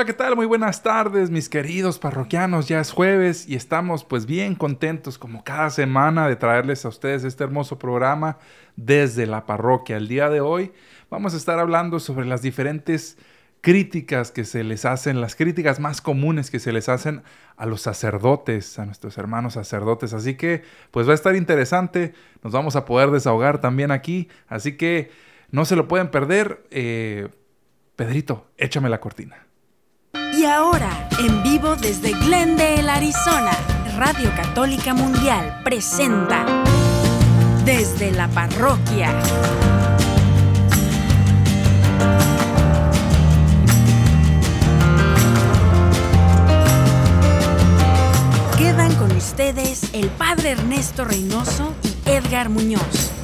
[0.00, 0.34] Hola, ¿qué tal?
[0.34, 2.68] Muy buenas tardes, mis queridos parroquianos.
[2.68, 7.22] Ya es jueves y estamos pues bien contentos como cada semana de traerles a ustedes
[7.22, 8.38] este hermoso programa
[8.76, 9.98] desde la parroquia.
[9.98, 10.72] El día de hoy
[11.10, 13.18] vamos a estar hablando sobre las diferentes
[13.60, 17.22] críticas que se les hacen, las críticas más comunes que se les hacen
[17.58, 20.14] a los sacerdotes, a nuestros hermanos sacerdotes.
[20.14, 20.62] Así que
[20.92, 24.30] pues va a estar interesante, nos vamos a poder desahogar también aquí.
[24.48, 25.10] Así que
[25.50, 26.64] no se lo pueden perder.
[26.70, 27.28] Eh,
[27.96, 29.49] Pedrito, échame la cortina.
[30.40, 33.50] Y ahora, en vivo desde Glendale, Arizona,
[33.98, 36.46] Radio Católica Mundial presenta
[37.66, 39.12] Desde la Parroquia.
[48.56, 53.19] Quedan con ustedes el Padre Ernesto Reynoso y Edgar Muñoz.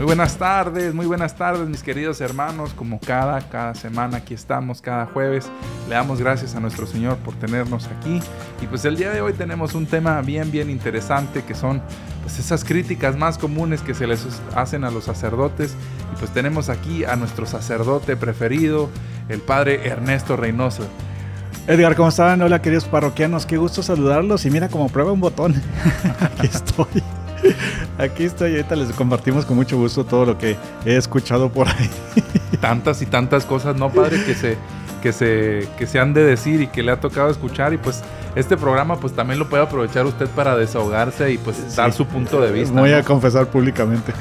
[0.00, 4.80] Muy buenas tardes, muy buenas tardes mis queridos hermanos, como cada, cada semana aquí estamos,
[4.80, 5.50] cada jueves.
[5.90, 8.18] Le damos gracias a nuestro Señor por tenernos aquí.
[8.62, 11.82] Y pues el día de hoy tenemos un tema bien, bien interesante que son
[12.22, 15.76] pues esas críticas más comunes que se les hacen a los sacerdotes.
[16.14, 18.88] Y pues tenemos aquí a nuestro sacerdote preferido,
[19.28, 20.84] el Padre Ernesto Reynoso.
[21.66, 22.40] Edgar, ¿cómo están?
[22.40, 25.54] Hola queridos parroquianos, qué gusto saludarlos y mira como prueba un botón.
[26.38, 27.02] aquí estoy.
[27.98, 31.90] Aquí estoy, ahorita les compartimos con mucho gusto todo lo que he escuchado por ahí.
[32.60, 34.22] Tantas y tantas cosas, ¿no, padre?
[34.24, 34.56] Que se,
[35.00, 38.02] que se, que se han de decir y que le ha tocado escuchar y pues
[38.36, 42.40] este programa pues también lo puede aprovechar usted para desahogarse y pues dar su punto
[42.40, 42.78] de vista.
[42.78, 44.12] Voy a confesar públicamente.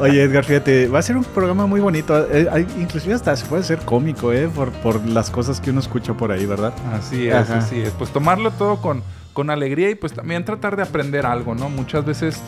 [0.00, 3.62] Oye Edgar, fíjate, va a ser un programa muy bonito, eh, inclusive hasta se puede
[3.62, 4.48] ser cómico, ¿eh?
[4.54, 6.72] Por, por las cosas que uno escucha por ahí, ¿verdad?
[6.92, 7.90] Así es, así es.
[7.90, 9.02] Pues tomarlo todo con
[9.32, 11.68] con alegría y pues también tratar de aprender algo, ¿no?
[11.68, 12.42] Muchas veces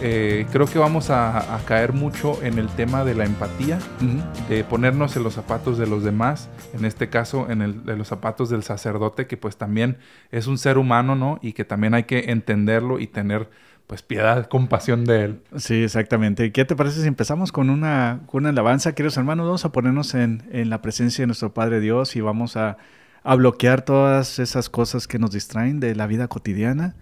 [0.00, 3.78] eh, creo que vamos a, caer mucho en el tema de la empatía,
[4.48, 8.08] de ponernos en los zapatos de los demás, en este caso en el, de los
[8.08, 9.98] zapatos del sacerdote, que pues también
[10.30, 11.38] es un ser humano, ¿no?
[11.42, 13.50] Y que también hay que entenderlo y tener
[13.88, 15.40] pues piedad, compasión de él.
[15.56, 16.44] Sí, exactamente.
[16.44, 19.46] ¿Y qué te parece si empezamos con una, con una alabanza, queridos hermanos?
[19.46, 22.76] Vamos a ponernos en, en la presencia de nuestro Padre Dios y vamos a
[23.22, 26.96] a bloquear todas esas cosas que nos distraen de la vida cotidiana.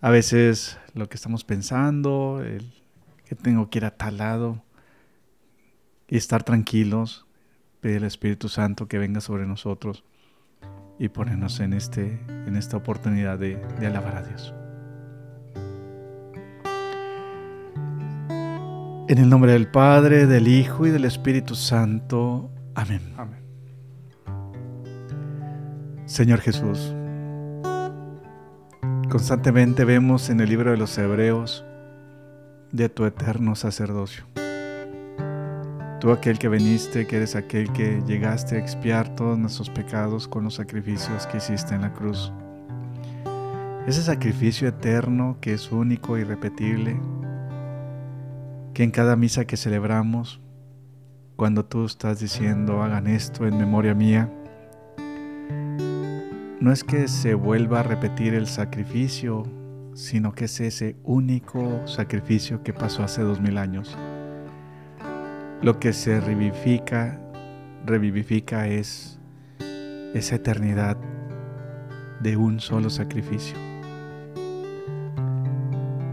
[0.00, 2.42] A veces lo que estamos pensando,
[3.24, 4.62] que tengo que ir a tal lado
[6.08, 7.26] y estar tranquilos,
[7.80, 10.04] pedir al Espíritu Santo que venga sobre nosotros
[10.98, 14.54] y ponernos en, este, en esta oportunidad de, de alabar a Dios.
[19.08, 22.50] En el nombre del Padre, del Hijo y del Espíritu Santo.
[22.74, 23.14] Amén.
[23.16, 23.47] Amén.
[26.08, 26.94] Señor Jesús,
[29.10, 31.66] constantemente vemos en el libro de los Hebreos
[32.72, 34.24] de tu eterno sacerdocio.
[36.00, 40.44] Tú aquel que veniste, que eres aquel que llegaste a expiar todos nuestros pecados con
[40.44, 42.32] los sacrificios que hiciste en la cruz.
[43.86, 46.98] Ese sacrificio eterno que es único y repetible,
[48.72, 50.40] que en cada misa que celebramos,
[51.36, 54.32] cuando tú estás diciendo hagan esto en memoria mía,
[56.60, 59.46] no es que se vuelva a repetir el sacrificio,
[59.94, 63.96] sino que es ese único sacrificio que pasó hace dos mil años.
[65.62, 67.20] Lo que se revivifica,
[67.86, 69.20] revivifica es
[70.14, 70.96] esa eternidad
[72.20, 73.56] de un solo sacrificio.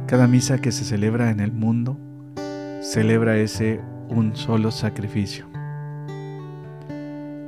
[0.06, 1.98] Cada misa que se celebra en el mundo
[2.82, 5.48] celebra ese un solo sacrificio.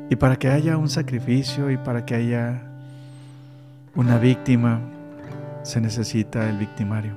[0.09, 2.66] Y para que haya un sacrificio y para que haya
[3.97, 4.79] una víctima,
[5.63, 7.13] se necesita el victimario.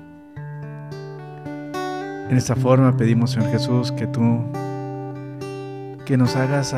[2.28, 4.42] En esta forma pedimos, Señor Jesús, que tú
[6.06, 6.74] que nos hagas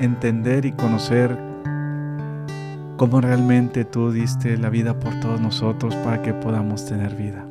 [0.00, 1.36] entender y conocer
[2.96, 7.44] cómo realmente tú diste la vida por todos nosotros para que podamos tener vida.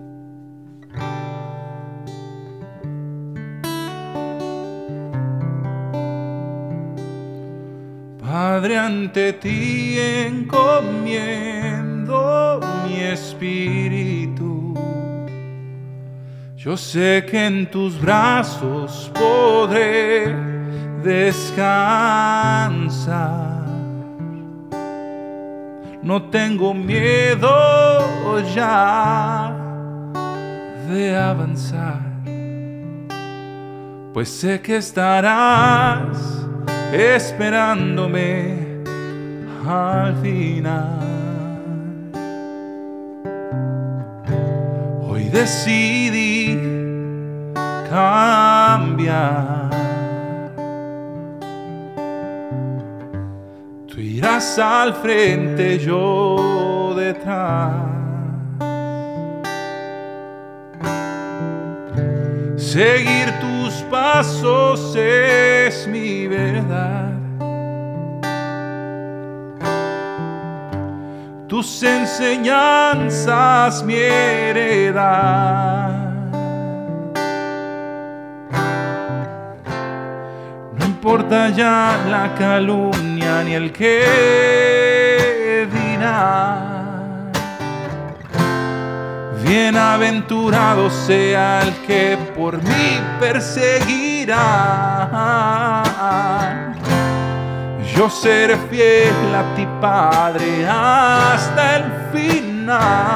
[8.63, 10.61] Ante ti encomiendo
[12.87, 14.73] mi espíritu.
[16.55, 20.33] Yo sé que en tus brazos podré
[21.03, 21.73] descansar.
[26.01, 29.53] No tengo miedo ya
[30.89, 31.99] de avanzar,
[34.13, 36.42] pues sé que estarás
[36.93, 38.63] esperándome
[39.67, 40.99] al final.
[45.01, 46.59] Hoy decidí
[47.89, 49.71] cambiar.
[53.87, 57.73] Tú irás al frente, yo detrás.
[62.55, 63.62] Seguir tus
[63.93, 67.11] pasos es mi verdad.
[71.47, 75.91] Tus enseñanzas mi heredad.
[80.79, 86.72] No importa ya la calumnia ni el que dirá.
[89.45, 94.39] Bienaventurado sea el que por mí perseguirá.
[97.93, 103.13] Yo seré fiel a ti, Padre, hasta el final.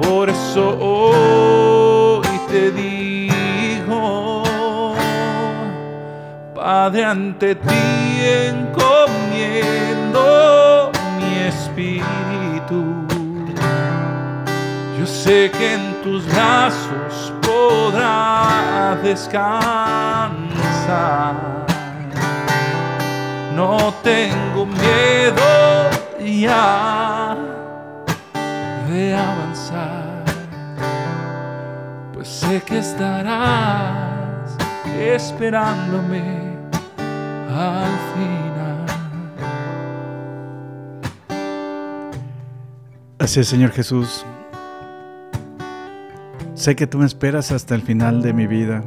[0.00, 4.44] Por eso hoy te digo,
[6.54, 10.22] Padre, ante ti encomiendo
[11.18, 12.43] mi espíritu.
[15.06, 19.44] Sé que en tus brazos podrá descansar.
[23.54, 27.36] No tengo miedo ya
[28.88, 30.24] de avanzar,
[32.14, 34.56] pues sé que estarás
[34.98, 36.56] esperándome
[37.50, 38.86] al final.
[43.18, 44.24] Así es, Señor Jesús.
[46.54, 48.84] Sé que tú me esperas hasta el final de mi vida.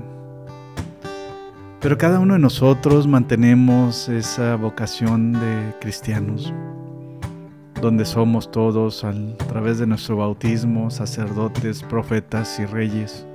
[1.82, 6.54] Pero cada uno de nosotros mantenemos esa vocación de cristianos,
[7.82, 9.14] donde somos todos a
[9.50, 13.28] través de nuestro bautismo sacerdotes, profetas y reyes.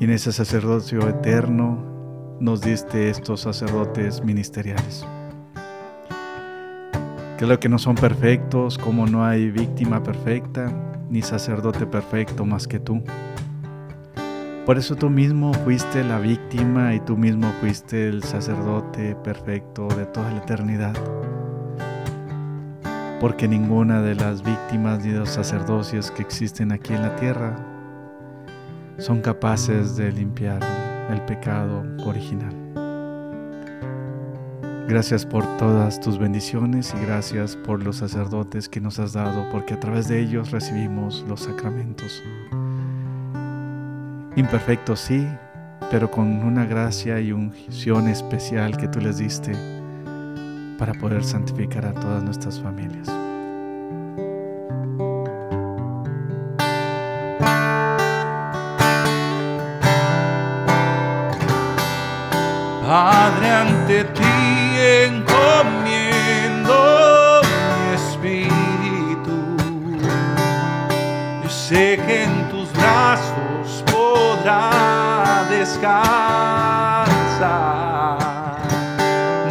[0.00, 1.78] Y en ese sacerdocio eterno
[2.40, 5.06] nos diste estos sacerdotes ministeriales.
[7.38, 12.78] Claro que no son perfectos, como no hay víctima perfecta, ni sacerdote perfecto más que
[12.78, 13.02] tú.
[14.66, 20.06] Por eso tú mismo fuiste la víctima y tú mismo fuiste el sacerdote perfecto de
[20.06, 20.94] toda la eternidad.
[23.20, 27.56] Porque ninguna de las víctimas ni de los sacerdocios que existen aquí en la tierra
[28.98, 30.62] son capaces de limpiar
[31.10, 32.63] el pecado original.
[34.86, 39.72] Gracias por todas tus bendiciones y gracias por los sacerdotes que nos has dado, porque
[39.72, 42.22] a través de ellos recibimos los sacramentos.
[44.36, 45.26] Imperfectos sí,
[45.90, 49.52] pero con una gracia y unción especial que tú les diste
[50.78, 53.08] para poder santificar a todas nuestras familias.
[62.86, 64.23] Padre, ante ti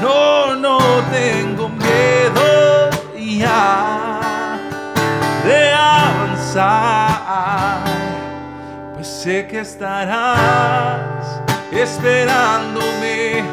[0.02, 0.80] No, no
[1.12, 4.58] tengo miedo ya
[5.46, 6.24] de avanzar,
[8.96, 11.40] pues sé que estarás
[11.72, 13.44] esperándome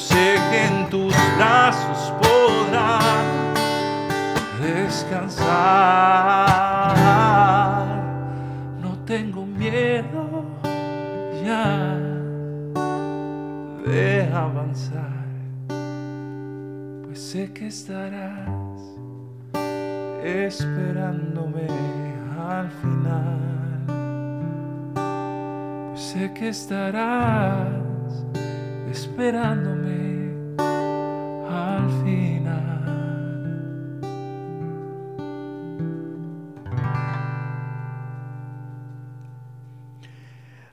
[0.00, 2.98] sé que en tus brazos podrá
[4.60, 5.46] descansar.
[8.80, 10.44] No tengo miedo
[11.44, 11.96] ya
[13.86, 15.26] de avanzar,
[17.04, 18.80] pues sé que estarás
[20.24, 21.66] esperándome
[22.38, 23.38] al final,
[25.92, 27.89] pues sé que estarás
[28.90, 30.30] esperándome
[31.48, 32.60] al final.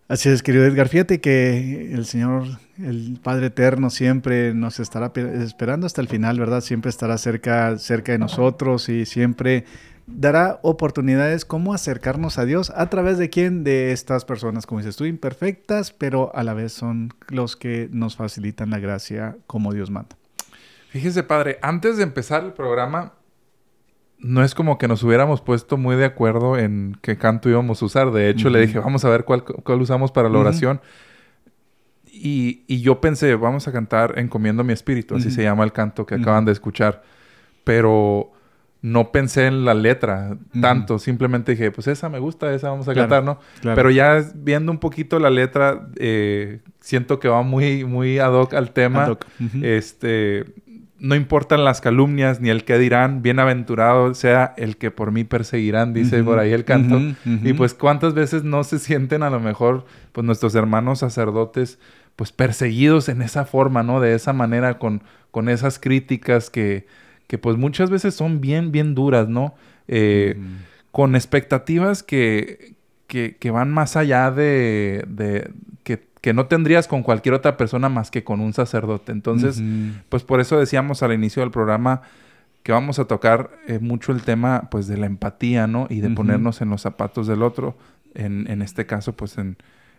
[0.07, 0.87] Así es, querido Edgar.
[0.87, 2.45] Fíjate que el Señor,
[2.77, 6.61] el Padre Eterno, siempre nos estará pe- esperando hasta el final, ¿verdad?
[6.61, 9.65] Siempre estará cerca, cerca de nosotros y siempre
[10.07, 13.63] dará oportunidades cómo acercarnos a Dios a través de quién?
[13.63, 18.15] De estas personas, como dices tú, imperfectas, pero a la vez son los que nos
[18.15, 20.15] facilitan la gracia como Dios manda.
[20.89, 23.13] Fíjese, padre, antes de empezar el programa,
[24.17, 27.85] no es como que nos hubiéramos puesto muy de acuerdo en qué canto íbamos a
[27.85, 28.11] usar.
[28.11, 30.81] De hecho, le dije, vamos a ver cuál, cuál usamos para la oración.
[32.05, 36.05] Y, y yo pensé, vamos a cantar Encomiendo mi espíritu, así se llama el canto
[36.05, 37.03] que acaban de escuchar.
[37.63, 38.31] pero
[38.81, 40.99] no pensé en la letra tanto.
[40.99, 43.39] Simplemente dije, pues esa me gusta, esa vamos a cantar, ¿no?
[43.61, 48.53] Pero ya viendo un poquito la letra, eh, siento que va muy, muy ad hoc
[48.53, 49.17] al tema.
[49.61, 50.45] Este,
[50.99, 55.93] no importan las calumnias ni el que dirán, bienaventurado sea el que por mí perseguirán,
[55.93, 56.99] dice por ahí el canto.
[57.25, 61.79] Y pues cuántas veces no se sienten a lo mejor, pues nuestros hermanos sacerdotes,
[62.15, 63.99] pues perseguidos en esa forma, ¿no?
[63.99, 66.87] De esa manera, con, con esas críticas que,
[67.27, 69.55] que pues muchas veces son bien, bien duras, ¿no?
[69.87, 70.37] Eh,
[70.91, 72.75] con expectativas que,
[73.07, 75.51] que, que, van más allá de, de
[75.83, 79.11] que, que, no tendrías con cualquier otra persona más que con un sacerdote.
[79.11, 79.61] Entonces,
[80.09, 82.01] pues por eso decíamos al inicio del programa
[82.63, 85.87] que vamos a tocar eh, mucho el tema pues de la empatía, ¿no?
[85.89, 87.77] Y de ponernos en los zapatos del otro,
[88.13, 89.57] en, en este caso pues en,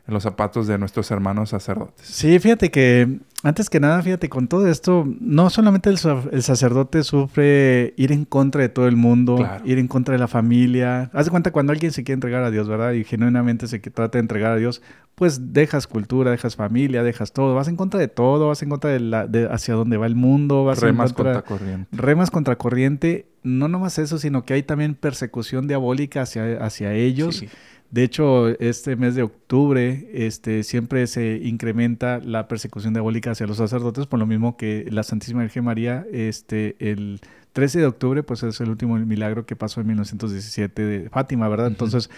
[0.09, 2.07] en los zapatos de nuestros hermanos sacerdotes.
[2.07, 7.93] Sí, fíjate que antes que nada, fíjate, con todo esto, no solamente el, sacerdote sufre
[7.97, 11.11] ir en contra de todo el mundo, ir en contra de la familia.
[11.12, 12.93] Haz de cuenta cuando alguien se quiere entregar a Dios, ¿verdad?
[12.93, 14.83] Y genuinamente se trata de entregar a Dios,
[15.15, 18.91] pues dejas cultura, dejas familia, dejas todo, vas en contra de todo, vas en contra
[18.91, 21.88] de, la, de hacia dónde va el mundo, vas remas en contra, corriente.
[21.97, 23.29] Remas contra corriente.
[23.45, 27.37] No nomás eso, sino que hay también persecución diabólica hacia, hacia ellos.
[27.37, 27.49] Sí
[27.90, 33.57] de hecho, este mes de octubre este, siempre se incrementa la persecución diabólica hacia los
[33.57, 37.21] sacerdotes, por lo mismo que la Santísima Virgen María, este, el
[37.54, 41.68] 13 de octubre, pues es el último milagro que pasó en 1917 de Fátima, ¿verdad?
[41.68, 42.11] Entonces,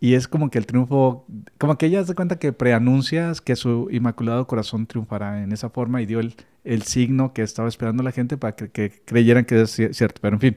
[0.00, 1.26] y es como que el triunfo,
[1.58, 6.00] como que ella se cuenta que preanuncia que su Inmaculado Corazón triunfará en esa forma
[6.00, 6.34] y dio el,
[6.64, 10.20] el signo que estaba esperando la gente para que, que creyeran que es cierto.
[10.22, 10.56] Pero en fin.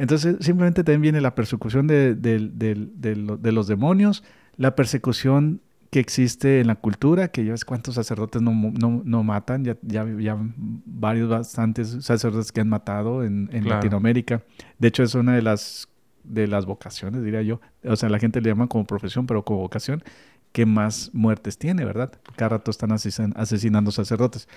[0.00, 2.16] Entonces simplemente también viene la persecución de,
[3.52, 4.24] los demonios,
[4.56, 9.62] la persecución que existe en la cultura, que ya ves cuántos sacerdotes no, no, matan,
[9.62, 10.38] ya, ya, ya,
[10.86, 14.42] varios, bastantes sacerdotes que han matado en, Latinoamérica.
[14.78, 15.86] De hecho, es una de las,
[16.24, 17.60] de las vocaciones, diría yo.
[17.84, 20.02] O sea, la gente le llama como profesión, pero como vocación,
[20.52, 22.10] que más muertes tiene, ¿verdad?
[22.36, 24.48] Cada rato están asesinando sacerdotes.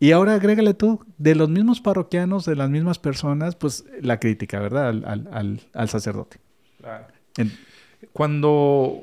[0.00, 4.60] Y ahora agrégale tú, de los mismos parroquianos, de las mismas personas, pues la crítica,
[4.60, 4.88] ¿verdad?
[4.88, 6.38] Al, sacerdote.
[8.12, 9.02] Cuando,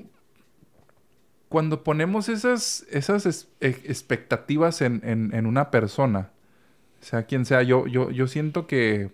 [1.49, 6.29] cuando ponemos esas, esas e, expectativas en, una persona,
[7.01, 9.11] sea quien sea, yo, yo, yo siento que,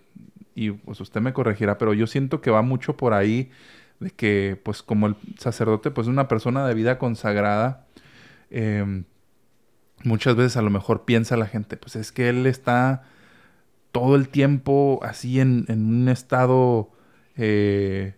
[0.54, 3.50] y pues usted me corregirá, pero yo siento que va mucho por ahí
[3.98, 7.86] de que, pues como el sacerdote, pues es una persona de vida consagrada,
[8.50, 9.02] eh,
[10.04, 13.02] muchas veces a lo mejor piensa la gente, pues es que él está
[13.92, 16.90] todo el tiempo así en, un estado,
[17.36, 18.14] eh,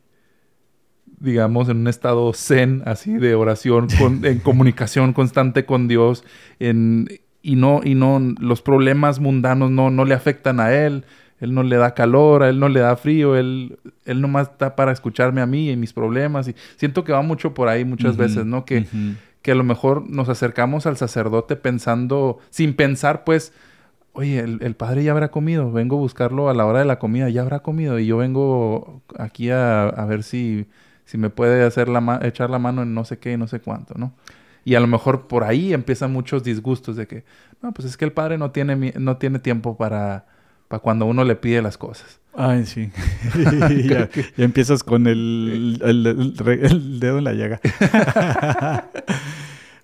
[1.18, 3.88] digamos, en un estado zen, así de oración,
[4.22, 6.24] en comunicación constante con Dios,
[6.60, 7.08] en,
[7.42, 11.04] y no, y no, los problemas mundanos no, no le afectan a él,
[11.40, 14.76] él no le da calor, a él no le da frío, él, él nomás está
[14.76, 18.16] para escucharme a mí y mis problemas, y siento que va mucho por ahí muchas
[18.16, 18.64] veces, ¿no?
[18.64, 18.86] Que,
[19.44, 23.52] que a lo mejor nos acercamos al sacerdote pensando, sin pensar, pues,
[24.14, 27.28] oye, el, padre ya habrá comido, vengo a buscarlo a la hora de la comida,
[27.28, 30.66] ya habrá comido, y yo vengo aquí a, ver si,
[31.04, 33.60] si me puede hacer la echar la mano en no sé qué y no sé
[33.60, 34.14] cuánto, ¿no?
[34.64, 37.24] Y a lo mejor por ahí empiezan muchos disgustos de que,
[37.60, 40.24] no, pues es que el padre no tiene, no tiene tiempo para,
[40.68, 42.21] para cuando uno le pide las cosas.
[42.37, 42.90] Ay, sí.
[43.88, 47.61] ya, empiezas con el, el, dedo en la llaga.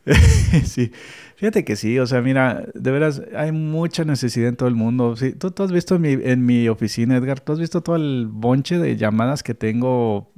[0.65, 0.93] sí.
[1.37, 5.17] Fíjate que sí, o sea, mira, de veras hay mucha necesidad en todo el mundo.
[5.17, 7.97] Sí, tú, tú has visto en mi, en mi, oficina, Edgar, tú has visto todo
[7.97, 10.31] el bonche de llamadas que tengo.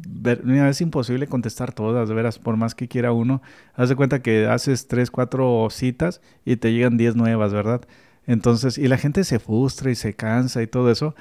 [0.44, 3.42] Mira, es imposible contestar todas, de veras, por más que quiera uno.
[3.74, 7.80] Haz de cuenta que haces tres, cuatro citas y te llegan diez nuevas, ¿verdad?
[8.26, 11.14] Entonces, y la gente se frustra y se cansa y todo eso.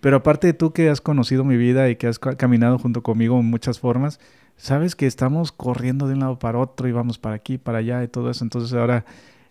[0.00, 3.40] Pero aparte de tú que has conocido mi vida y que has caminado junto conmigo
[3.40, 4.20] en muchas formas,
[4.56, 8.02] sabes que estamos corriendo de un lado para otro y vamos para aquí, para allá
[8.04, 8.44] y todo eso.
[8.44, 9.04] Entonces ahora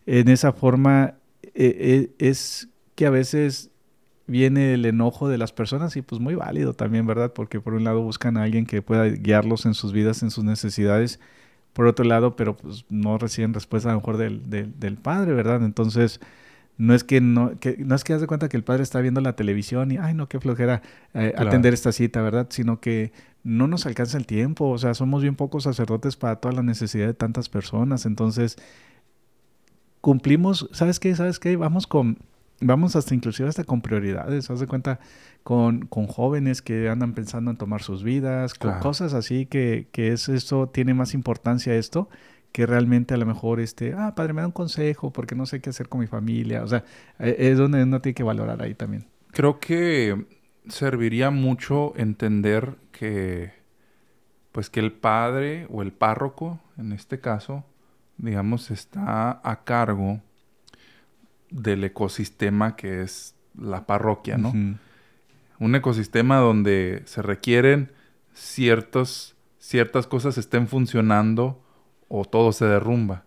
[0.06, 3.72] en esa forma eh, eh, es que a veces
[4.28, 7.34] viene el enojo de las personas y pues muy válido también, ¿verdad?
[7.34, 10.44] Porque por un lado buscan a alguien que pueda guiarlos en sus vidas, en sus
[10.44, 11.20] necesidades.
[11.74, 15.34] Por otro lado, pero pues no reciben respuesta a lo mejor del, del, del padre,
[15.34, 15.64] ¿verdad?
[15.64, 16.20] Entonces
[16.78, 19.22] no es que no, que, no es que de cuenta que el padre está viendo
[19.22, 20.82] la televisión y, ay, no, qué flojera
[21.14, 22.48] eh, atender esta cita, ¿verdad?
[22.50, 23.12] Sino que
[23.44, 27.08] no nos alcanza el tiempo, o sea, somos bien pocos sacerdotes para toda la necesidad
[27.08, 28.58] de tantas personas, entonces
[30.02, 31.16] cumplimos, ¿sabes qué?
[31.16, 31.56] ¿Sabes qué?
[31.58, 32.18] Vamos con,
[32.60, 35.00] vamos hasta inclusive hasta con prioridades, haz de cuenta,
[35.44, 40.14] con, con jóvenes que andan pensando en tomar sus vidas, con cosas así que, que
[40.14, 42.10] es esto, tiene más importancia esto
[42.54, 45.60] que realmente a lo mejor, este, ah, padre, me da un consejo porque no sé
[45.60, 46.64] qué hacer con mi familia.
[46.64, 46.86] O sea,
[47.20, 49.08] e, es donde uno tiene que valorar ahí también.
[49.32, 50.28] Creo que
[50.70, 53.54] serviría mucho entender que,
[54.52, 57.66] pues que el padre o el párroco, en este caso,
[58.18, 60.22] digamos, está a cargo
[61.50, 64.54] del ecosistema que es la parroquia, ¿no?
[65.60, 67.92] Un ecosistema donde se requieren
[68.34, 71.63] ciertos, ciertas cosas estén funcionando
[72.16, 73.24] o todo se derrumba.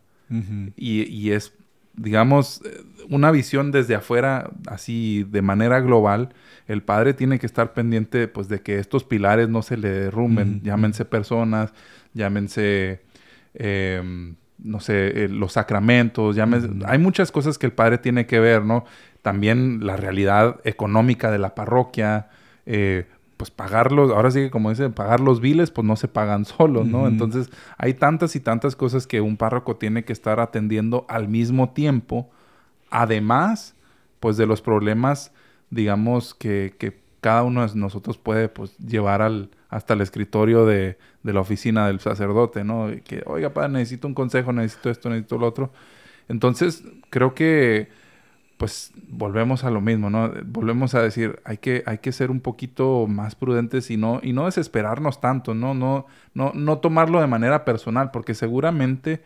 [0.76, 1.52] y, y, es,
[1.94, 2.62] digamos,
[3.10, 6.28] una visión desde afuera, así de manera global.
[6.68, 10.62] El padre tiene que estar pendiente, pues, de que estos pilares no se le derrumben.
[10.62, 11.74] Llámense personas,
[12.14, 13.02] llámense...
[13.54, 16.48] Eh, no sé, eh, los sacramentos, ya
[16.86, 18.86] hay muchas cosas que el padre tiene que ver, ¿no?
[19.20, 22.30] También la realidad económica de la parroquia,
[22.64, 26.44] eh, pues pagarlos, ahora sí que como dicen, pagar los biles, pues no se pagan
[26.44, 27.06] solos, ¿no?
[27.06, 31.70] Entonces hay tantas y tantas cosas que un párroco tiene que estar atendiendo al mismo
[31.70, 32.30] tiempo,
[32.90, 33.74] además,
[34.20, 35.32] pues de los problemas,
[35.70, 40.96] digamos, que, que cada uno de nosotros puede, pues, llevar al, hasta el escritorio de,
[41.22, 42.88] de la oficina del sacerdote, ¿no?
[43.04, 45.72] Que, oiga, padre, necesito un consejo, necesito esto, necesito lo otro.
[46.28, 47.88] Entonces, creo que,
[48.56, 50.32] pues, volvemos a lo mismo, ¿no?
[50.44, 54.32] Volvemos a decir, hay que, hay que ser un poquito más prudentes y no, y
[54.32, 55.74] no desesperarnos tanto, ¿no?
[55.74, 59.22] No, no, no tomarlo de manera personal, porque seguramente,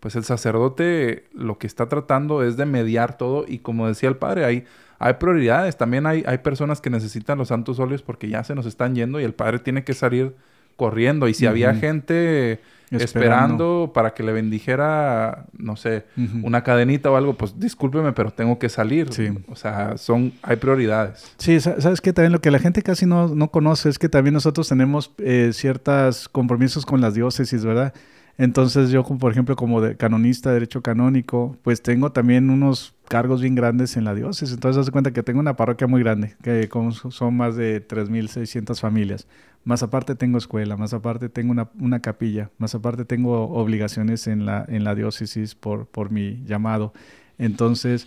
[0.00, 4.16] pues, el sacerdote lo que está tratando es de mediar todo y como decía el
[4.16, 4.64] padre, hay
[4.98, 5.76] hay prioridades.
[5.76, 9.20] También hay, hay personas que necesitan los santos óleos porque ya se nos están yendo
[9.20, 10.34] y el padre tiene que salir
[10.76, 11.28] corriendo.
[11.28, 12.60] Y si había gente
[12.96, 13.92] esperando.
[13.94, 16.04] para que le bendijera, no sé,
[16.42, 19.12] una cadenita o algo, pues discúlpeme, pero tengo que salir.
[19.12, 19.30] Sí.
[19.48, 21.34] O sea, son, hay prioridades.
[21.38, 24.34] Sí, sabes que también lo que la gente casi no, no conoce es que también
[24.34, 27.94] nosotros tenemos eh, ciertos compromisos con las diócesis, ¿verdad?
[28.36, 33.54] Entonces yo, por ejemplo, como de canonista, derecho canónico, pues tengo también unos cargos bien
[33.54, 34.54] grandes en la diócesis.
[34.54, 36.68] Entonces, hace cuenta que tengo una parroquia muy grande, que
[37.10, 39.28] son más de 3.600 familias.
[39.64, 44.64] Más aparte tengo escuela, más aparte tengo una, capilla, más aparte tengo obligaciones en la,
[44.68, 46.92] en la diócesis por, por mi llamado.
[47.38, 48.06] Entonces,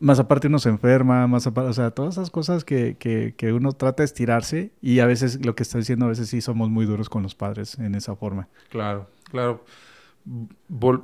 [0.00, 3.52] más aparte uno se enferma, más aparte, o sea, todas esas cosas que, que, que,
[3.52, 6.70] uno trata de estirarse y a veces lo que está diciendo, a veces sí somos
[6.70, 8.48] muy duros con los padres en esa forma.
[8.70, 9.64] Claro, claro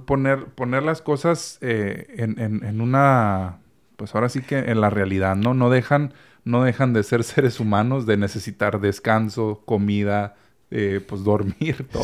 [0.07, 3.59] poner, poner las cosas eh, en, en, en, una,
[3.97, 5.55] pues ahora sí que en la realidad, ¿no?
[5.55, 6.13] No dejan,
[6.45, 10.35] no dejan de ser seres humanos, de necesitar descanso, comida,
[10.75, 12.03] eh, pues dormir, todo.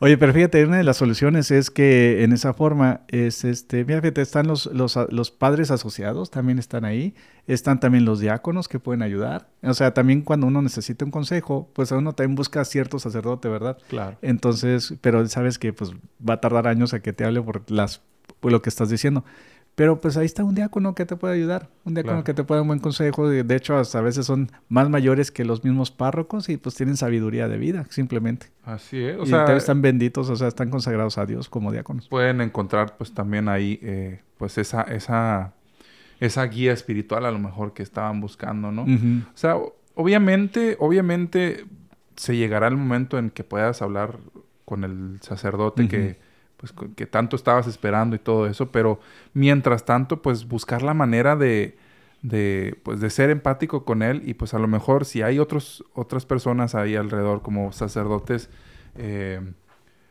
[0.00, 4.02] Oye, pero fíjate, una de las soluciones es que en esa forma es este, mira,
[4.02, 7.14] fíjate, están los, los, los, padres asociados, también están ahí,
[7.46, 9.48] están también los diáconos que pueden ayudar.
[9.62, 13.78] O sea, también cuando uno necesita un consejo, pues uno también busca cierto sacerdote, ¿verdad?
[13.88, 14.18] Claro.
[14.20, 15.92] Entonces, pero sabes que pues
[16.28, 18.02] va a tardar años a que te hable por las
[18.40, 19.24] por lo que estás diciendo.
[19.74, 22.58] Pero pues ahí está un diácono que te puede ayudar, un diácono que te puede
[22.58, 23.28] dar un buen consejo.
[23.28, 26.96] De hecho, hasta a veces son más mayores que los mismos párrocos y pues tienen
[26.98, 28.48] sabiduría de vida, simplemente.
[28.64, 29.18] Así es.
[29.18, 32.08] O sea, están benditos, o sea, están consagrados a Dios como diáconos.
[32.08, 35.54] Pueden encontrar pues también ahí eh, pues esa, esa,
[36.20, 38.82] esa guía espiritual a lo mejor que estaban buscando, ¿no?
[38.82, 39.56] O sea,
[39.94, 41.64] obviamente, obviamente
[42.16, 44.18] se llegará el momento en que puedas hablar
[44.66, 46.18] con el sacerdote que
[46.62, 49.00] pues que tanto estabas esperando y todo eso, pero
[49.34, 51.76] mientras tanto, pues buscar la manera de,
[52.22, 55.84] de, pues, de ser empático con él y pues a lo mejor si hay otros,
[55.92, 58.48] otras personas ahí alrededor como sacerdotes,
[58.94, 59.40] eh,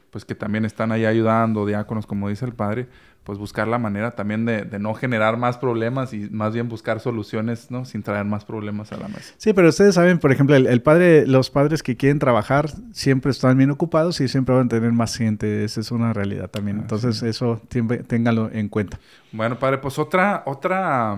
[0.10, 2.90] pues que también están ahí ayudando, diáconos, como dice el padre,
[3.24, 7.70] pues buscar la manera también de, no generar más problemas y más bien buscar soluciones,
[7.70, 7.86] ¿no?
[7.86, 9.34] Sin traer más problemas a la mesa.
[9.38, 13.58] Sí, pero ustedes saben, por ejemplo, el, padre, los padres que quieren trabajar siempre están
[13.58, 15.64] bien ocupados y siempre van a tener más gente.
[15.64, 16.78] Esa es una realidad también.
[16.78, 17.62] Ah, Entonces, eso
[18.08, 19.00] téngalo en cuenta.
[19.32, 21.16] Bueno, padre, pues otra, otra,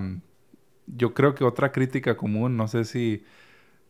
[0.88, 3.24] yo creo que otra crítica común, no sé si...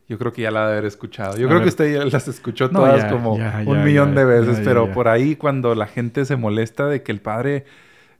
[0.06, 1.38] Yo creo que ya la de haber escuchado.
[1.38, 5.08] Yo creo que usted ya las escuchó todas como un millón de veces, pero por
[5.08, 7.64] ahí cuando la gente se molesta de que el padre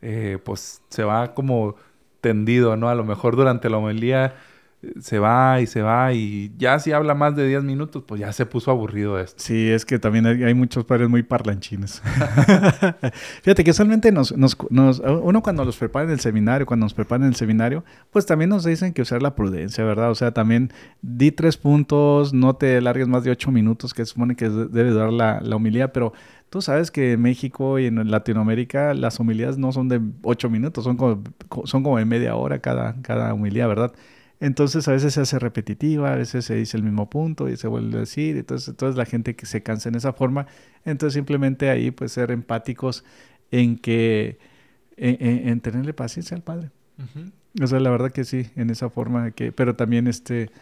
[0.07, 1.77] eh, pues se va como
[2.21, 2.91] tendido, ¿no?
[2.91, 4.35] A lo mejor durante la homilía
[4.83, 8.21] eh, se va y se va y ya si habla más de 10 minutos, pues
[8.21, 9.43] ya se puso aburrido esto.
[9.43, 12.03] Sí, es que también hay, muchos padres muy parlanchines.
[13.43, 17.23] Fíjate que solamente nos, nos, uno cuando los prepara en el seminario, cuando nos preparan
[17.23, 20.11] en el seminario, pues también nos dicen que usar la prudencia, ¿verdad?
[20.11, 24.37] O sea, también di tres puntos, no te largues más de ocho minutos, que supone
[24.37, 26.13] que debe durar la, la homilía, pero
[26.55, 30.85] Tú sabes que en México y en Latinoamérica las homilías no son de ocho minutos,
[30.85, 31.25] son como,
[31.65, 33.93] son como de media hora cada, cada homilía, ¿verdad?
[34.39, 37.67] Entonces a veces se hace repetitiva, a veces se dice el mismo punto y se
[37.67, 40.47] vuelve a decir, entonces, entonces la gente que se cansa en esa forma,
[40.85, 43.05] entonces simplemente ahí pues ser empáticos
[43.51, 44.39] en que,
[44.97, 46.71] en, tenerle paciencia al Padre.
[47.61, 50.53] O sea, la verdad que sí, en esa forma que, pero también este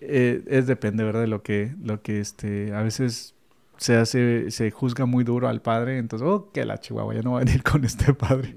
[0.00, 1.20] eh, es depende, ¿verdad?
[1.20, 3.34] De lo que, lo que este, a veces
[3.76, 7.32] se hace, se juzga muy duro al padre, entonces, oh, que la chihuahua ya no
[7.32, 8.54] va a venir con este padre.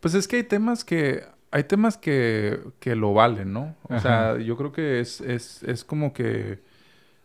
[0.00, 3.76] Pues es que hay temas que, hay temas que, que lo valen, ¿no?
[3.88, 6.60] O sea, yo creo que es, es, es como que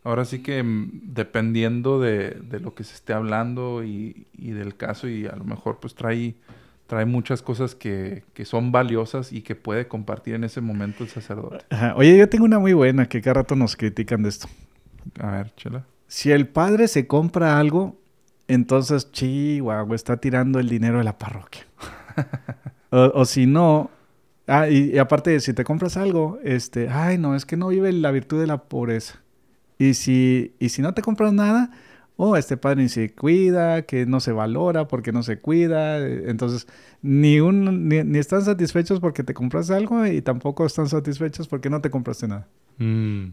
[0.03, 4.75] ahora sí que mm, dependiendo de, de lo que se esté hablando y, y, del
[4.75, 6.35] caso y a lo mejor pues trae,
[6.87, 11.09] trae muchas cosas que, que, son valiosas y que puede compartir en ese momento el
[11.09, 11.65] sacerdote.
[11.95, 14.47] Oye, yo tengo una muy buena que cada rato nos critican de esto.
[15.19, 15.85] A ver, chela.
[16.07, 17.97] Si el padre se compra algo,
[18.47, 21.65] entonces Chihuahua está tirando el dinero de la parroquia.
[22.91, 23.91] o, o si no,
[24.47, 28.11] Ah, y, aparte, si te compras algo, este, ay, no, es que no vive la
[28.11, 29.21] virtud de la pobreza.
[29.77, 31.69] Y si, y si no te compras nada,
[32.15, 35.99] oh, este padre ni se cuida, que no se valora porque no se cuida.
[35.99, 36.65] Entonces,
[37.01, 41.81] ni, un, ni, están satisfechos porque te compras algo y tampoco están satisfechos porque no
[41.81, 42.47] te compraste nada.
[42.77, 43.25] Mm.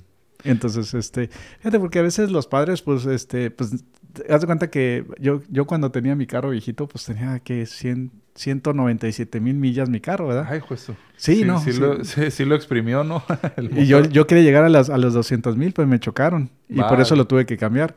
[0.45, 1.29] Entonces, este,
[1.59, 3.85] fíjate, porque a veces los padres, pues, este, pues,
[4.29, 8.11] haz de cuenta que yo, yo cuando tenía mi carro viejito, pues tenía que 100,
[8.35, 10.47] 197 mil millas mi carro, ¿verdad?
[10.49, 10.97] Ay, justo.
[11.17, 11.61] Sí, sí ¿no?
[11.61, 13.25] Sí, Lo, sí, lo, exprimió, ¿no?
[13.77, 16.51] y yo, yo quería llegar a, las, a los 200 mil, pues me chocaron.
[16.69, 17.95] Y por eso lo tuve que cambiar.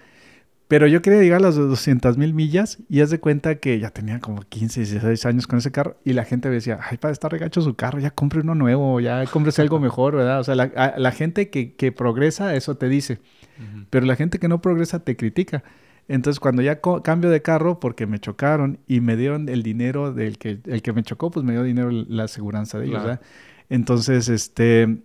[0.67, 3.89] Pero yo quería llegar a las 200 mil millas y haz de cuenta que ya
[3.89, 7.31] tenía como 15, 16 años con ese carro y la gente decía, ay, para estar
[7.31, 10.41] regacho su carro, ya compre uno nuevo, ya cómprese algo mejor, ¿verdad?
[10.41, 13.21] O sea, la, la gente que, que, progresa eso te dice,
[13.59, 13.85] uh -huh.
[13.89, 15.63] pero la gente que no progresa te critica.
[16.09, 20.37] Entonces, cuando ya cambio de carro, porque me chocaron y me dieron el dinero del
[20.37, 23.19] que, el que me chocó, pues me dio dinero la aseguranza de ellos, claro.
[23.19, 23.25] ¿verdad?
[23.69, 24.97] Entonces, este,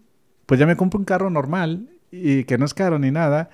[0.46, 3.50] pues ya me compro un carro normal y que no es caro ni nada.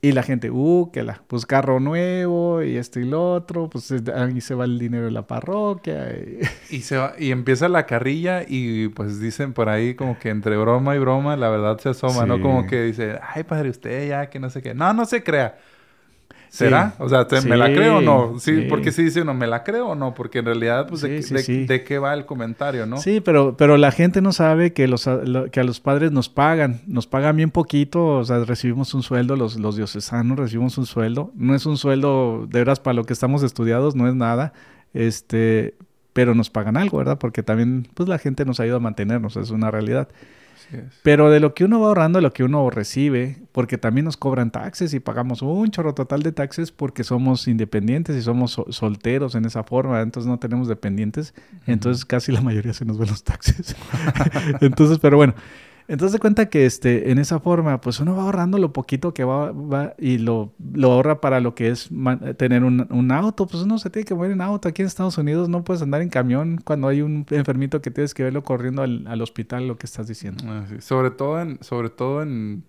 [0.00, 3.92] Y la gente, uh, que la, pues carro nuevo y esto y lo otro, pues
[4.14, 6.12] ahí se va el dinero de la parroquia.
[6.12, 6.76] Y...
[6.76, 10.56] y, se va, y empieza la carrilla y pues dicen por ahí como que entre
[10.56, 12.28] broma y broma la verdad se asoma, sí.
[12.28, 12.40] ¿no?
[12.40, 14.72] Como que dice, ay padre, usted ya que no sé qué.
[14.72, 15.58] No, no se crea.
[16.48, 16.94] ¿Será?
[16.96, 17.02] Sí.
[17.02, 17.48] O sea, ¿me sí.
[17.48, 18.38] la creo o no?
[18.38, 20.14] Sí, sí, porque sí dice uno, ¿me la creo o no?
[20.14, 22.96] Porque en realidad, pues, de, de, de, qué va el comentario, no?
[22.98, 25.08] Sí, pero, pero la gente no sabe que, los,
[25.52, 26.80] que a los padres nos pagan.
[26.86, 31.32] Nos pagan bien poquito, o sea, recibimos un sueldo, los, los diocesanos recibimos un sueldo.
[31.34, 34.52] No es un sueldo, de veras, para lo que estamos estudiados, no es nada.
[34.94, 35.74] Este,
[36.12, 37.18] pero nos pagan algo, ¿verdad?
[37.18, 40.08] Porque también, pues, la gente nos ayuda a mantenernos, es una realidad.
[41.02, 44.16] Pero de lo que uno va ahorrando, de lo que uno recibe, porque también nos
[44.16, 48.66] cobran taxes y pagamos un chorro total de taxes porque somos independientes y somos so
[48.70, 51.62] solteros en esa forma, entonces no tenemos dependientes, uh -huh.
[51.66, 53.76] entonces casi la mayoría se nos ven los taxes.
[54.60, 55.34] entonces, pero bueno,
[55.88, 59.24] entonces de cuenta que este, en esa forma, pues uno va ahorrando lo poquito que
[59.24, 61.88] va, y lo, lo, ahorra para lo que es
[62.36, 63.46] tener un, un, auto.
[63.46, 64.68] Pues uno se tiene que mover en auto.
[64.68, 68.12] Aquí en Estados Unidos no puedes andar en camión cuando hay un enfermito que tienes
[68.12, 70.44] que verlo corriendo al, al hospital, lo que estás diciendo.
[70.46, 70.66] Ah.
[70.80, 72.64] Sobre todo en, sobre todo en,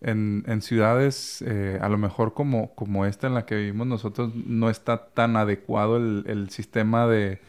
[0.00, 4.32] en, en ciudades, eh, a lo mejor como, como esta en la que vivimos nosotros,
[4.34, 7.40] no está tan adecuado el, el sistema de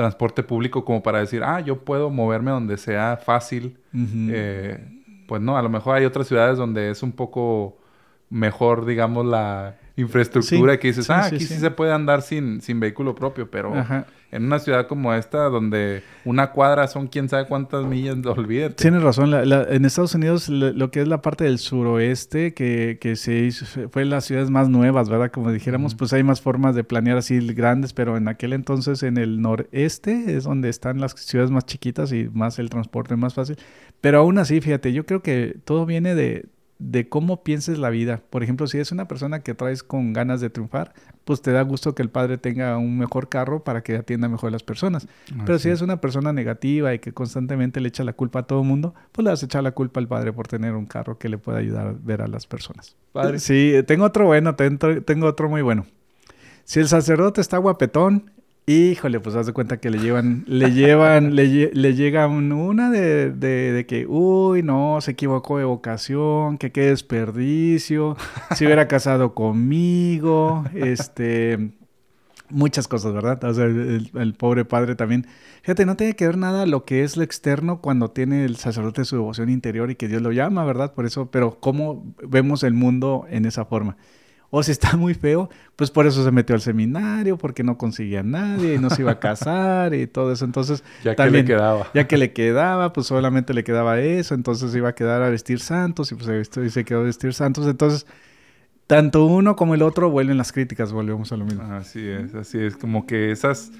[0.00, 3.76] transporte público como para decir, ah, yo puedo moverme donde sea fácil.
[3.92, 4.30] Uh -huh.
[4.32, 4.78] eh,
[5.28, 7.76] pues no, a lo mejor hay otras ciudades donde es un poco
[8.30, 11.54] mejor, digamos, la infraestructura Sí, que dices, sí, ah, sí, aquí sí.
[11.58, 14.06] se puede andar sin, sin vehículo propio, pero Ajá.
[14.32, 18.74] En una ciudad como esta, donde una cuadra son quién sabe cuántas millas, olvídate.
[18.74, 19.30] Tienes razón.
[19.30, 23.16] La- la- en Estados Unidos, lo, lo que es la parte del suroeste, que, que
[23.16, 25.30] se hizo, fue las ciudades más nuevas, ¿verdad?
[25.30, 29.16] Como dijéramos, pues hay más formas de planear así grandes, pero en aquel entonces en
[29.16, 33.56] el noreste es donde están las ciudades más chiquitas y más el transporte más fácil.
[34.00, 36.46] Pero aún así, fíjate, yo creo que todo viene de,
[36.80, 38.22] de cómo pienses la vida.
[38.30, 41.62] Por ejemplo, si es una persona que traes con ganas de triunfar, pues te da
[41.62, 45.06] gusto que el padre tenga un mejor carro para que atienda mejor a las personas.
[45.44, 45.82] Pero si es.
[45.82, 49.24] una persona negativa y que constantemente le echa la culpa a todo el mundo, pues
[49.24, 51.58] le vas a echar la culpa al padre por tener un carro que le pueda
[51.58, 52.96] ayudar a ver a las personas.
[53.12, 53.38] Padre.
[53.38, 55.86] Sí, tengo otro bueno, tengo otro muy bueno.
[56.64, 58.30] Si el sacerdote está guapetón,
[58.70, 62.90] híjole, pues haz de cuenta que le llevan, le llevan, le, le llega un- una
[62.90, 68.16] de, de- de que, uy, no, se equivocó de vocación, que qué desperdicio,
[68.56, 71.70] si hubiera casado conmigo, este,
[72.50, 73.42] muchas cosas, ¿verdad?
[73.44, 75.26] O sea, el, el pobre padre también.
[75.62, 79.04] Fíjate, no tiene que ver nada lo que es lo externo cuando tiene el sacerdote
[79.04, 80.94] su devoción interior y que Dios lo llama, ¿verdad?
[80.94, 83.96] Por eso, pero cómo vemos el mundo en esa forma.
[84.52, 88.20] O si está muy feo, pues por eso se metió al seminario, porque no conseguía
[88.20, 90.44] a nadie y no se iba a casar y todo eso.
[90.44, 91.86] Entonces, Ya que también- le quedaba.
[91.94, 95.60] ya que le quedaba, pues solamente le quedaba eso, entonces iba a quedar a vestir
[95.60, 97.66] santos y pues se, vistió- y se quedó a vestir santos.
[97.68, 98.06] Entonces,
[98.86, 101.62] tanto uno como el otro vuelven las críticas, volvemos a lo mismo.
[101.72, 102.76] Así es, así es.
[102.76, 103.70] Como que esas...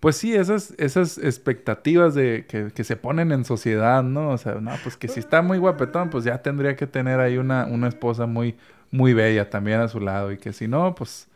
[0.00, 4.30] pues sí, esas, esas expectativas de que, que, se ponen en sociedad, ¿no?
[4.30, 7.38] O sea, no, pues que si está muy guapetón, pues ya tendría que tener ahí
[7.38, 8.56] una, una esposa muy,
[8.92, 10.30] muy bella también a su lado.
[10.30, 11.26] Y que si no, pues,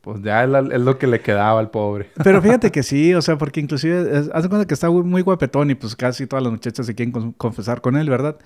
[0.00, 2.08] pues ya es, lo que le quedaba al pobre.
[2.22, 5.74] Pero fíjate que sí, o sea, porque inclusive, haz cuenta que está muy guapetón y
[5.74, 8.36] pues casi todas las muchachas se quieren confesar con él, ¿verdad?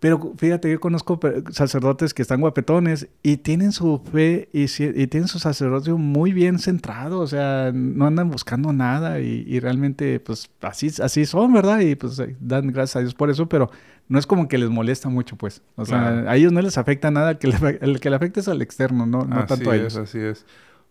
[0.00, 1.18] Pero fíjate, yo conozco
[1.50, 4.66] sacerdotes que están guapetones y tienen su fe y,
[5.08, 10.50] tienen su sacerdocio muy bien centrado, o sea, no andan buscando nada y, realmente, pues
[10.60, 11.80] así, así son, ¿verdad?
[11.80, 13.70] Y pues dan gracias a Dios por eso, pero
[14.08, 15.62] no es como que les molesta mucho, pues.
[15.76, 18.40] O sea, a ellos no les afecta nada, el que le, el que le afecta
[18.40, 19.96] es al externo, no, no tanto a ellos.
[19.96, 20.46] Así es,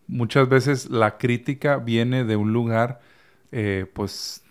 [0.08, 3.02] Muchas veces la crítica viene de un lugar,
[3.52, 4.44] eh, pues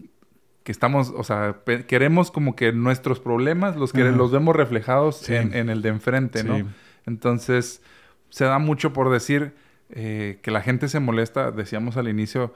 [0.64, 5.70] que estamos, o sea, queremos como que nuestros problemas los, que, los vemos reflejados en,
[5.70, 6.68] el de enfrente, ¿no?
[7.07, 7.81] Entonces,
[8.31, 9.55] se da mucho por decir
[9.90, 12.52] eh, que la gente se molesta, decíamos al inicio,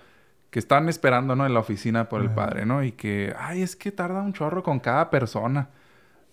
[0.51, 1.46] que están esperando, ¿no?
[1.46, 2.83] En la oficina por el padre, ¿no?
[2.83, 5.68] Y que, ay, es que tarda un chorro con cada persona.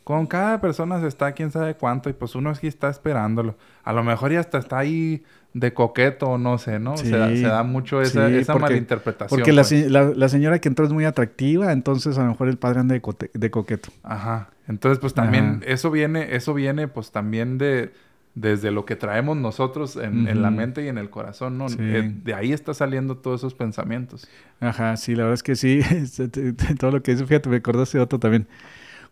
[0.08, 3.58] Con cada persona se está quién sabe cuánto y pues uno aquí está esperándolo.
[3.84, 5.22] A lo mejor ya hasta está ahí
[5.54, 6.96] de coqueto, no sé, ¿no?
[6.96, 9.38] se, da, mucho esa, esa malinterpretación.
[9.38, 9.92] Porque pues.
[9.92, 13.52] la, señora que entró es muy atractiva, entonces a lo mejor el padre anda de,
[13.52, 13.90] coqueto.
[14.02, 14.50] Ajá.
[14.70, 17.92] Entonces, pues también eso viene, eso viene pues también de
[18.34, 21.66] desde lo que traemos nosotros en, la mente y en el corazón, ¿no?
[21.80, 24.26] Eh, de ahí está saliendo todos esos pensamientos.
[24.62, 25.82] Ajá, sí, la verdad es que sí.
[26.80, 28.48] Todo lo que dice, fíjate, me acordaste de otro también.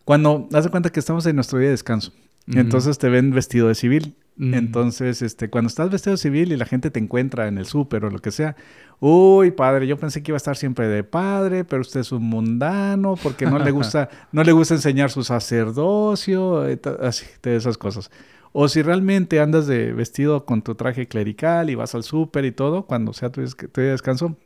[0.06, 2.12] Cuando, haz de cuenta que estamos en nuestro día de descanso,
[2.46, 4.14] entonces te ven vestido de civil.
[4.38, 8.10] Entonces, este, cuando estás vestido civil y la gente te encuentra en el súper o
[8.10, 8.54] lo que sea,
[9.00, 12.22] uy, padre, yo pensé que iba a estar siempre de padre, pero usted es un
[12.22, 16.62] mundano porque no le gusta, no le gusta enseñar su sacerdocio,
[17.00, 18.12] así, de esas cosas.
[18.52, 22.52] O si realmente andas de vestido con tu traje clerical y vas al súper y
[22.52, 24.36] todo, cuando sea tu, tu descanso,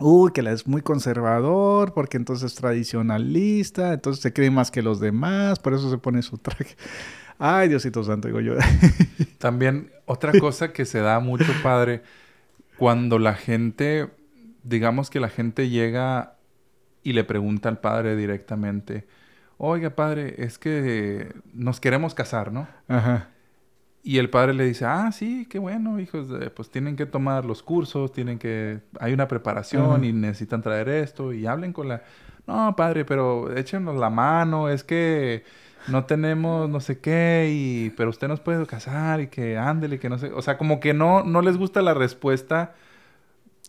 [0.00, 4.82] uy, que la es muy conservador, porque entonces es tradicionalista, entonces se cree más que
[4.82, 6.76] los demás, por eso se pone su traje.
[7.38, 8.54] Ay, Diosito Santo, digo yo.
[9.38, 12.02] También otra cosa que se da mucho, padre,
[12.76, 14.08] cuando la gente,
[14.62, 16.36] digamos que la gente llega
[17.02, 19.06] y le pregunta al padre directamente,
[19.56, 22.68] oiga, padre, es que nos queremos casar, ¿no?
[22.88, 23.28] Ajá.
[24.08, 27.62] Y el padre le dice, ah, sí, qué bueno, hijos, pues tienen que tomar los
[27.62, 32.02] cursos, tienen que, hay una preparación y necesitan traer esto y hablen con la,
[32.46, 35.44] no, padre, pero échenos la mano, es que
[35.88, 40.08] no tenemos no sé qué, y, pero usted nos puede casar y que ándele, que
[40.08, 40.32] no sé.
[40.32, 42.74] O sea, como que no, no les gusta la respuesta.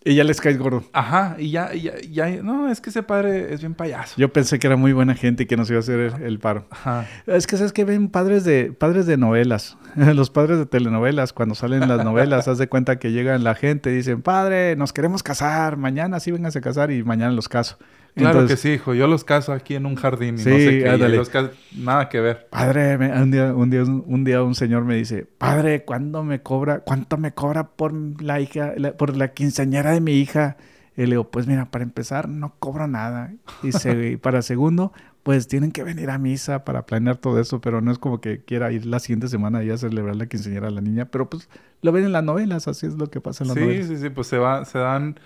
[0.05, 0.83] Y ya les caes gordo.
[0.93, 4.15] Ajá, y ya, ya, ya, no, es que ese padre es bien payaso.
[4.17, 6.65] Yo pensé que era muy buena gente y que nos iba a hacer el, paro.
[6.69, 7.05] Ajá.
[7.27, 11.53] Es que sabes que ven padres de, padres de novelas, los padres de telenovelas, cuando
[11.53, 15.21] salen las novelas, haz de cuenta que llegan la gente y dicen, padre, nos queremos
[15.21, 17.77] casar, mañana sí vénganse a casar y mañana los caso.
[18.19, 18.93] Claro que sí, hijo.
[18.93, 21.49] Yo los caso aquí en un jardín y no sé qué.
[21.77, 22.47] nada que ver.
[22.49, 26.79] Padre, un, día, un, día, un día un señor me dice, padre, ¿cuándo me cobra,
[26.79, 30.57] cuánto me cobra por la hija, por la quinceañera de mi hija?
[30.95, 33.33] Y le digo, pues mira, para empezar, no cobro nada.
[33.63, 34.91] Y, se, para segundo,
[35.23, 38.43] pues tienen que venir a misa para planear todo eso, pero no es como que
[38.43, 41.49] quiera ir la siguiente semana y a celebrar la quinceañera a la niña, pero pues
[41.81, 43.87] lo ven en las novelas, así es lo que pasa en las novelas.
[43.87, 45.19] Sí, sí, sí, pues se, va, se dan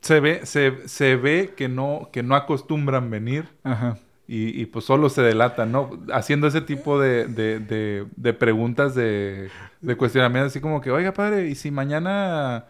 [0.00, 3.48] se ve, se, se ve que no, que no acostumbran venir.
[3.64, 3.98] Ajá.
[4.26, 5.90] Y, y, pues solo se delatan, ¿no?
[6.12, 9.48] Haciendo ese tipo de, de, de, de preguntas de,
[9.80, 12.66] de cuestionamiento, así como que, oiga, padre, ¿y si mañana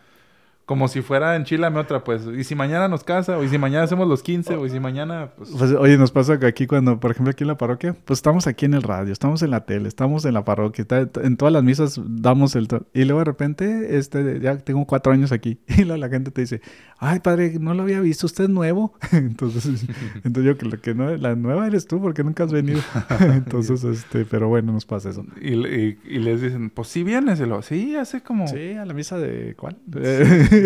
[0.69, 2.27] como si fuera en Chilame otra, pues.
[2.27, 3.39] ¿Y si mañana nos casa?
[3.39, 4.57] ¿O y si mañana hacemos los 15?
[4.57, 5.49] ¿O y si mañana, pues...
[5.59, 5.73] pues...
[5.73, 8.67] Oye, nos pasa que aquí cuando, por ejemplo, aquí en la parroquia, pues estamos aquí
[8.67, 10.85] en el radio, estamos en la tele, estamos en la parroquia,
[11.23, 12.69] en todas las misas damos el...
[12.93, 15.59] Y luego de repente, este, ya tengo cuatro años aquí.
[15.79, 16.61] Y luego la gente te dice,
[16.99, 18.93] ay, padre, no lo había visto, ¿usted es nuevo?
[19.13, 19.87] entonces,
[20.23, 22.81] entonces yo que, que no, la nueva eres tú porque nunca has venido.
[23.21, 25.25] entonces, este, pero bueno, nos pasa eso.
[25.41, 28.49] Y, y, les dicen, pues sí vienes, y lo, sí, hace como...
[28.49, 29.55] Sí, a la misa de...
[29.57, 29.79] ¿Cuál?
[29.91, 30.58] Sí,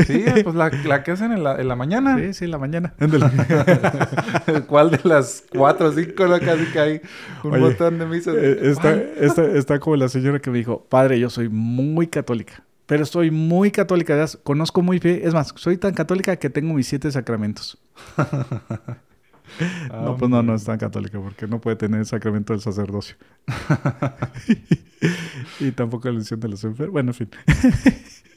[0.44, 2.16] pues la, la, que hacen en la, en la mañana.
[2.18, 2.94] Sí, sí, en la mañana.
[4.66, 7.00] ¿Cuál de las cuatro o cinco casi que hay
[7.42, 8.34] un montón de misas?
[8.34, 12.64] Eh, está, está, está, como la señora que me dijo, padre, yo soy muy católica,
[12.86, 16.74] pero soy muy católica, ya conozco muy bien, es más, soy tan católica que tengo
[16.74, 17.78] mis siete sacramentos.
[19.90, 23.16] no, pues no, no es tan católica porque no puede tener el sacramento del sacerdocio.
[25.60, 26.92] y tampoco la unción de los enfermos.
[26.92, 27.30] Bueno, en fin.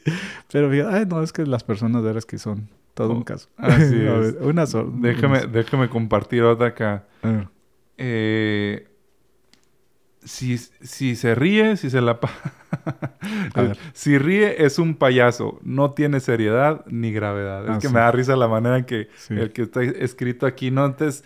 [0.51, 3.49] Pero ay, no, es que las personas de veras que son todo un oh, caso.
[3.57, 4.35] Así es.
[4.41, 4.89] una sola.
[4.95, 7.05] Déjame, déjame compartir otra acá.
[7.97, 8.87] Eh,
[10.23, 12.19] si, si se ríe, si se la...
[13.93, 17.63] si ríe es un payaso, no tiene seriedad ni gravedad.
[17.65, 20.71] es ah, que me da risa la manera en que el que está escrito aquí,
[20.71, 20.85] ¿no?
[20.85, 21.23] Entonces,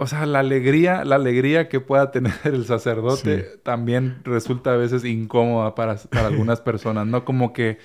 [0.00, 5.04] o sea, la alegría, la alegría que pueda tener el sacerdote también resulta a veces
[5.04, 7.24] incómoda para, para algunas personas, ¿no?
[7.24, 7.78] Como que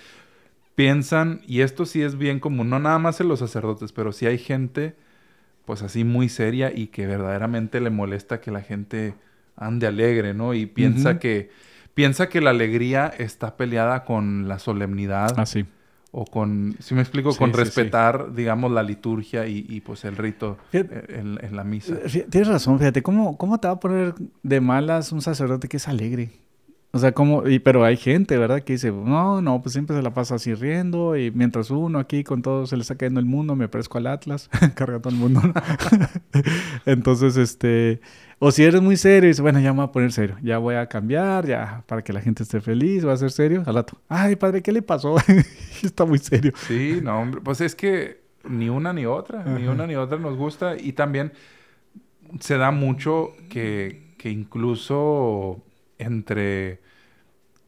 [0.75, 4.27] piensan, y esto sí es bien común, no nada más en los sacerdotes, pero sí
[4.27, 4.95] hay gente,
[5.65, 9.15] pues así muy seria y que verdaderamente le molesta que la gente
[9.55, 10.53] ande alegre, ¿no?
[10.53, 11.49] Y piensa que
[11.95, 15.39] piensa que la alegría está peleada con la solemnidad.
[15.39, 15.61] Así.
[15.61, 15.82] Ah,
[16.15, 21.39] o con, si me explico, con respetar, digamos, la liturgia y, pues el rito en,
[21.41, 21.95] en, la misa.
[22.29, 25.87] Tienes razón, fíjate, ¿cómo, ¿cómo te va a poner de malas un sacerdote que es
[25.87, 26.42] alegre?
[26.95, 28.61] O sea, como, y, pero hay gente, ¿verdad?
[28.61, 32.23] Que dice, no, no, pues siempre se la pasa así riendo y mientras uno aquí
[32.23, 35.19] con todo se le está cayendo el mundo, me parezco al Atlas, carga todo el
[35.19, 35.41] mundo.
[36.85, 37.99] Entonces, este,
[38.37, 40.59] o si eres muy serio y dices, bueno, ya me voy a poner serio, ya
[40.59, 43.73] voy a cambiar, ya, para que la gente esté feliz, voy a ser serio, al
[43.73, 45.15] rato, ay, padre, ¿qué le pasó?
[45.81, 46.53] está muy serio.
[46.67, 50.37] Sí, no, hombre, pues es que ni una ni otra, ni una ni otra nos
[50.37, 51.31] gusta y también
[52.39, 55.63] se da mucho que, que incluso
[55.97, 56.81] entre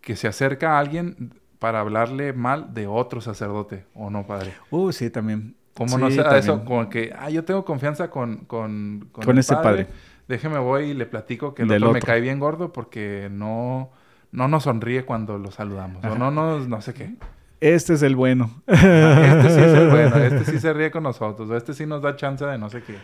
[0.02, 4.54] que se acerca a alguien para hablarle mal de otro sacerdote, ¿o no, padre?
[4.70, 5.56] Uh, sí, también.
[5.74, 6.64] ¿Cómo no se da eso?
[6.64, 8.46] Como que, ah, yo tengo confianza con...
[8.46, 9.88] Con, con, ese padre.
[10.28, 13.92] Déjeme voy y le platico que el otro, me cae bien gordo porque no,
[14.32, 16.04] no nos sonríe cuando lo saludamos.
[16.06, 17.16] O no nos, no sé qué.
[17.60, 18.50] Este es el bueno.
[18.68, 20.18] este sí es el bueno.
[20.18, 21.50] Este sí se ríe con nosotros.
[21.52, 22.98] Este sí nos da chance de no sé qué.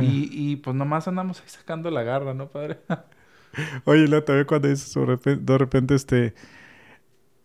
[0.00, 2.78] Y, y pues nomás andamos ahí sacando la garra, ¿no, padre?
[3.84, 6.34] Oye, la también cuando dices de repente, este.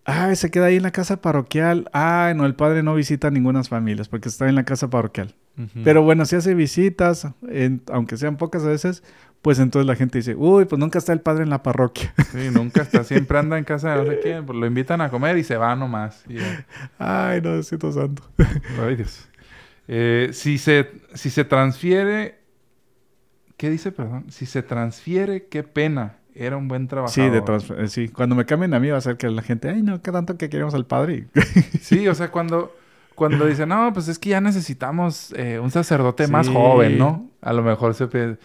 [0.05, 1.89] Ay, se queda ahí en la casa parroquial.
[1.93, 5.33] Ay, no, el padre no visita ninguna familias porque está en la casa parroquial.
[5.83, 7.27] Pero bueno, si hace visitas,
[7.91, 9.03] aunque sean pocas veces,
[9.43, 12.13] pues entonces la gente dice, uy, pues nunca está el padre en la parroquia.
[12.31, 15.09] Sí, nunca está, siempre anda en casa de no sé quién, pues lo invitan a
[15.09, 16.23] comer y se va nomás.
[16.97, 18.23] Ay, no, santo.
[18.81, 19.29] Ay, Dios.
[19.87, 22.39] Eh, si, se, si se transfiere
[23.63, 24.26] ¿Qué dice, perdón?
[24.28, 26.17] Si se transfiere, qué pena.
[26.36, 27.13] Era un buen trabajador.
[27.47, 28.10] Sí, de eh, sí.
[28.10, 30.38] Cuando me cambien a mí va a ser que la gente, ay, no, qué tanto
[30.38, 31.28] que queremos al padre.
[31.82, 32.76] sí, o sea, cuando,
[33.15, 37.30] cuando dicen, no, pues es que ya necesitamos eh, un sacerdote más joven, ¿no?
[37.39, 38.38] A lo mejor se...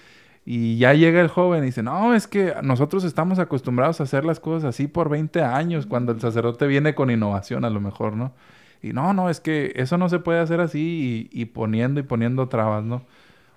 [0.47, 4.25] Y ya llega el joven y dice, no, es que nosotros estamos acostumbrados a hacer
[4.25, 8.13] las cosas así por 20 años, cuando el sacerdote viene con innovación a lo mejor,
[8.13, 8.35] ¿no?
[8.83, 12.49] Y no, no, es que eso no se puede hacer así y poniendo y poniendo
[12.49, 13.03] trabas, ¿no?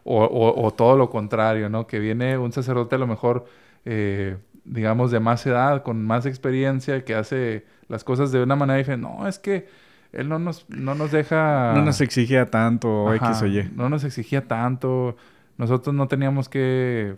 [0.04, 1.88] O, todo lo contrario, ¿no?
[1.88, 3.46] Que viene un sacerdote a lo mejor,
[3.86, 8.78] eh, digamos, de más edad, con más experiencia, que hace las cosas de una manera
[8.78, 9.08] diferente.
[9.08, 9.68] No, es que
[10.12, 11.74] él no nos, no nos deja...
[11.76, 13.70] No nos exigía tanto X o Y.
[13.76, 15.16] No nos exigía tanto.
[15.58, 17.18] Nosotros no teníamos que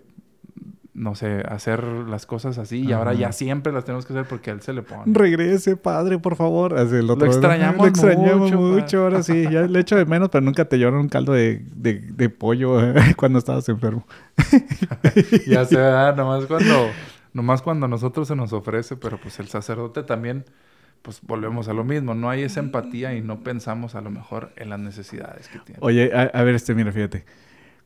[0.94, 4.52] no sé, hacer las cosas así y ahora ya siempre las tenemos que hacer porque
[4.52, 5.04] él se le pone.
[5.08, 6.78] Regrese, padre, por favor.
[6.78, 9.44] Así, lo extrañamos Lo extrañamos mucho, ahora sí.
[9.50, 12.78] Ya le echo de menos, pero nunca te lloran un caldo de, de, pollo
[13.18, 14.06] cuando estabas enfermo.
[15.48, 16.90] ya se da, nomás cuando,
[17.34, 20.46] nomás cuando a nosotros se nos ofrece, pero pues el sacerdote también,
[21.02, 22.14] pues volvemos a lo mismo.
[22.14, 25.80] No hay esa empatía y no pensamos a lo mejor en las necesidades que tiene.
[25.82, 27.26] Oye, a, a ver, este, mira, fíjate.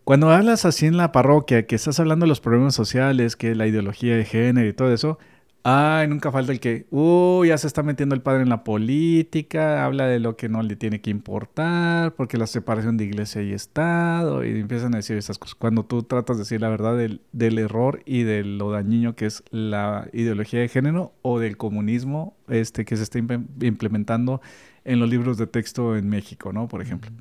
[0.07, 3.67] Cuando hablas así en la parroquia, que estás hablando de los problemas sociales, que la
[3.67, 5.19] ideología de género y todo eso,
[5.63, 9.83] ay, nunca falta el que, uy, ya se está metiendo el padre en la política,
[9.83, 13.51] habla de lo que no le tiene que importar, porque la separación de iglesia y
[13.51, 15.55] Estado, y empiezan a decir esas cosas.
[15.55, 19.25] Cuando tú tratas de decir la verdad del, del error y de lo dañino que
[19.25, 24.39] es la ideología de género o del comunismo este, que se está implementando
[24.85, 26.69] en los libros de texto en México, ¿no?
[26.69, 27.11] Por ejemplo.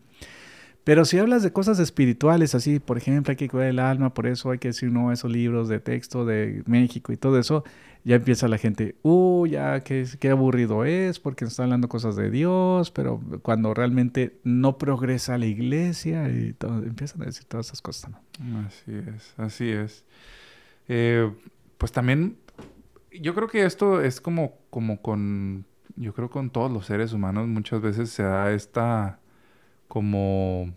[0.86, 4.28] Pero si hablas de cosas espirituales, así, por ejemplo, hay que cuidar el alma, por
[4.28, 7.64] eso hay que decir no esos libros de texto de México y todo eso,
[8.04, 12.30] ya empieza la gente, uh, ya qué, qué aburrido es, porque está hablando cosas de
[12.30, 17.82] Dios, pero cuando realmente no progresa la iglesia y todo, empiezan a decir todas esas
[17.82, 18.12] cosas.
[18.64, 20.04] Así es, así es.
[20.86, 21.28] Eh,
[21.78, 22.36] pues también,
[23.10, 25.64] yo creo que esto es como, como con,
[25.96, 29.18] yo creo con todos los seres humanos muchas veces se da esta
[29.88, 30.72] como,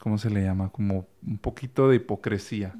[0.00, 0.70] ¿cómo se le llama?
[0.70, 2.74] Como un poquito de hipocresía.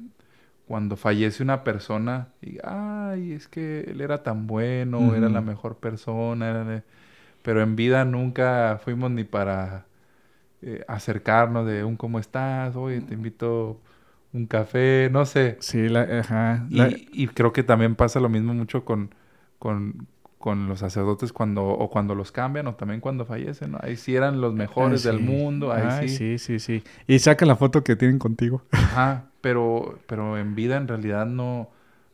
[0.67, 5.77] Cuando fallece una persona y, ay, es que él era tan bueno, era la mejor
[5.77, 6.83] persona,
[7.41, 9.85] pero en vida nunca fuimos ni para
[10.61, 13.79] eh, acercarnos de un cómo estás, oye, te invito
[14.33, 15.57] un café, no sé.
[15.59, 16.67] Sí, la, ajá.
[16.69, 19.13] Y, creo que también pasa lo mismo mucho con,
[19.59, 20.07] con,
[20.37, 23.79] con los sacerdotes cuando o cuando los cambian o también cuando fallecen, ¿no?
[23.81, 25.23] Ahí sí eran los mejores Ah, del sí.
[25.25, 26.37] mundo, ahí Ay, sí.
[26.37, 26.83] sí, sí, sí.
[27.07, 28.61] Y saca la foto que tienen contigo.
[28.71, 31.69] Ajá, pero pero en vida en realidad no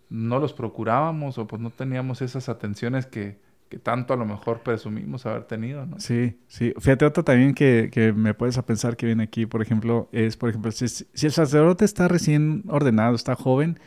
[0.10, 4.60] no los procurábamos o pues no teníamos esas atenciones que, que tanto a lo mejor
[4.62, 6.00] presumimos haber tenido, ¿no?
[6.00, 6.74] Sí, sí.
[6.80, 10.38] Fíjate, otro también que, que me puedes a pensar que viene aquí, por ejemplo, es,
[10.38, 13.80] por ejemplo, si, si el sacerdote está recién ordenado, está joven,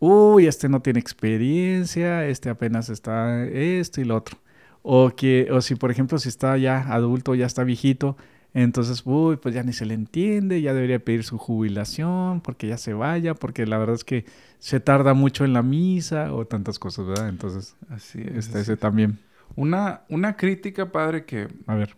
[0.00, 4.38] uy, este no tiene experiencia, este apenas está esto y lo otro.
[4.82, 8.16] O que, o si, por ejemplo, si está ya adulto, ya está viejito,
[8.54, 12.78] entonces, uy, pues ya ni se le entiende, ya debería pedir su jubilación, porque ya
[12.78, 14.26] se vaya, porque la verdad es que
[14.58, 17.28] se tarda mucho en la misa o tantas cosas, ¿verdad?
[17.28, 18.36] Entonces, Así es.
[18.36, 18.78] está ese es.
[18.78, 19.18] también.
[19.56, 21.96] Una, una crítica, padre, que A ver.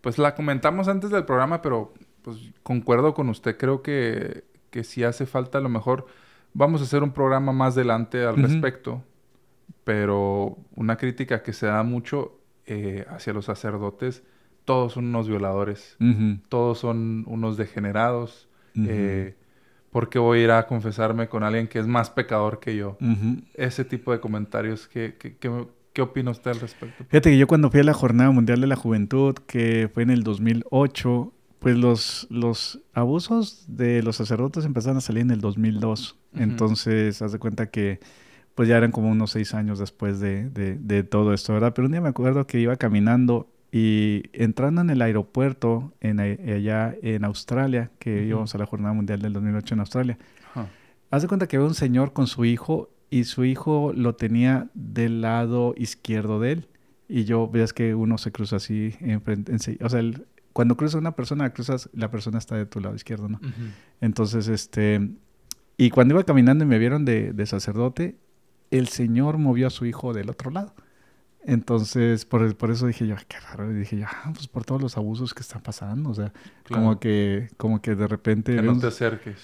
[0.00, 3.56] pues la comentamos antes del programa, pero pues concuerdo con usted.
[3.56, 6.06] Creo que, que si hace falta, a lo mejor
[6.56, 9.02] vamos a hacer un programa más adelante al respecto.
[9.84, 14.22] Pero una crítica que se da mucho eh, hacia los sacerdotes,
[14.64, 15.96] todos son unos violadores,
[16.48, 18.48] todos son unos degenerados.
[18.74, 18.86] ujú.
[18.88, 19.36] eh,
[19.92, 22.98] porque voy a ir a confesarme con alguien que es más pecador que yo.
[23.54, 27.02] Ese tipo de comentarios, ¿qué, qué, qué- qué opina usted al respecto?
[27.08, 30.10] Fíjate que yo cuando fui a la Jornada Mundial de la Juventud, que fue en
[30.10, 36.18] el 2008, pues los, los abusos de los sacerdotes empezaron a salir en el 2002.
[36.42, 38.00] Entonces, haz de cuenta que
[38.54, 41.72] pues ya eran como unos seis años después de, de- de todo esto, ¿verdad?
[41.74, 46.22] Pero un día me acuerdo que iba caminando y entrando en el aeropuerto en, a-
[46.22, 50.18] allá en Australia, que íbamos a la Jornada Mundial del 2008 en Australia.
[51.10, 54.68] Haz de cuenta que ve un señor con su hijo y su hijo lo tenía
[54.74, 56.68] del lado izquierdo de él.
[57.08, 59.52] Y yo ves que uno se cruza así enfrente.
[59.52, 60.24] ense- o sea, el-
[60.54, 63.38] cuando cruzas una persona, cruzas, la persona está de tu lado izquierdo, ¿no?
[64.00, 65.10] Entonces, este.
[65.76, 68.16] Y cuando iba caminando y me vieron de, de sacerdote,
[68.70, 70.74] el señor movió a su hijo del otro lado.
[71.44, 73.70] Entonces, por, por eso dije yo, "Ay, qué raro.
[73.70, 76.10] Y dije yo, ah, pues por todos los abusos que están pasando.
[76.10, 76.32] O sea,
[76.68, 78.56] como que, como que de repente.
[78.56, 79.38] Que no te acerques.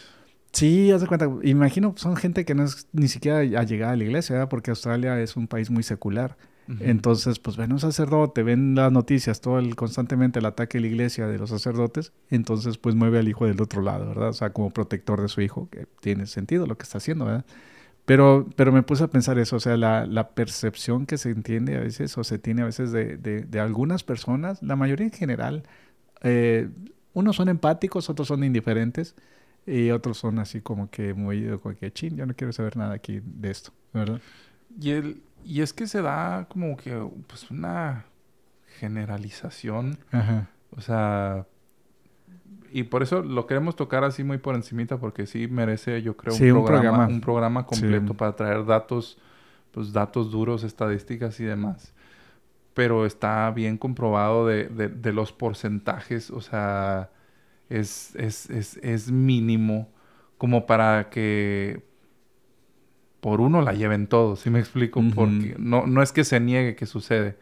[0.52, 1.30] Sí, haz de cuenta.
[1.44, 4.48] Imagino, son gente que no es ni siquiera a llegar a la iglesia, ¿verdad?
[4.48, 6.36] Porque Australia es un país muy secular.
[6.80, 10.86] Entonces, pues ven un sacerdote, ven las noticias, todo el, constantemente el ataque a la
[10.86, 12.12] iglesia de los sacerdotes.
[12.30, 14.28] Entonces, pues mueve al hijo del otro lado, ¿verdad?
[14.28, 17.44] O sea, como protector de su hijo, que tiene sentido lo que está haciendo, ¿verdad?
[18.04, 21.76] Pero, pero me puse a pensar eso, o sea, la, la percepción que se entiende
[21.76, 25.12] a veces o se tiene a veces de, de, de algunas personas, la mayoría en
[25.12, 25.62] general,
[26.22, 26.68] eh,
[27.12, 29.14] unos son empáticos, otros son indiferentes
[29.66, 32.94] y otros son así como que muy, como que chin, yo no quiero saber nada
[32.94, 34.20] aquí de esto, ¿verdad?
[34.80, 38.04] Y, el, y es que se da como que pues una
[38.78, 39.98] generalización.
[40.10, 40.48] Ajá.
[40.76, 41.46] O sea,
[42.70, 46.34] y por eso lo queremos tocar así muy por encimita porque sí merece, yo creo,
[46.34, 47.14] Sí, un, un programa, programa.
[47.14, 48.18] un programa completo Sí.
[48.18, 49.18] para traer datos,
[49.72, 51.92] pues datos duros, estadísticas y demás.
[52.74, 57.10] Pero está bien comprobado de, de- de los porcentajes, o sea,
[57.68, 59.90] es, es, es, es mínimo
[60.38, 61.84] como para que
[63.22, 65.00] por uno la lleven todos, ¿sí me explico?
[65.14, 67.36] Porque no, no es que se niegue que sucede,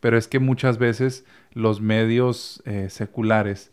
[0.00, 3.70] pero es que muchas veces los medios eh, seculares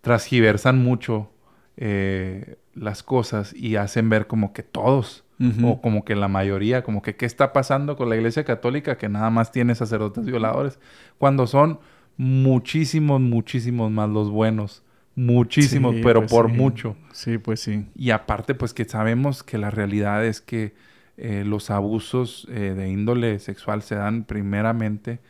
[0.00, 1.30] transgiversan mucho
[1.76, 5.24] eh, las cosas y hacen ver como que todos,
[5.62, 9.10] o como que la mayoría, como que qué está pasando con la Iglesia Católica que
[9.10, 10.78] nada más tiene sacerdotes violadores,
[11.18, 11.80] cuando son
[12.16, 14.82] muchísimos, muchísimos más los buenos,
[15.16, 16.56] muchísimos, Sí, pero pues por sí.
[16.56, 16.96] mucho.
[17.12, 17.84] Sí, pues sí.
[17.94, 20.72] Y aparte, pues que sabemos que la realidad es que
[21.16, 25.20] eh, los abusos eh, de índole sexual se dan primeramente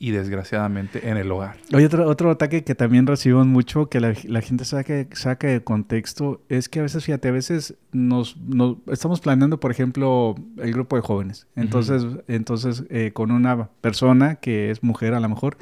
[0.00, 1.56] y desgraciadamente en el hogar.
[1.74, 5.64] Oye, otro, otro ataque que también recibimos mucho, que la, la gente saca, saca de
[5.64, 10.72] contexto, es que a veces, fíjate, a veces nos, nos- estamos planeando, por ejemplo, el
[10.72, 11.48] grupo de jóvenes.
[11.56, 15.56] Entonces, entonces eh, con una persona que es mujer a lo mejor,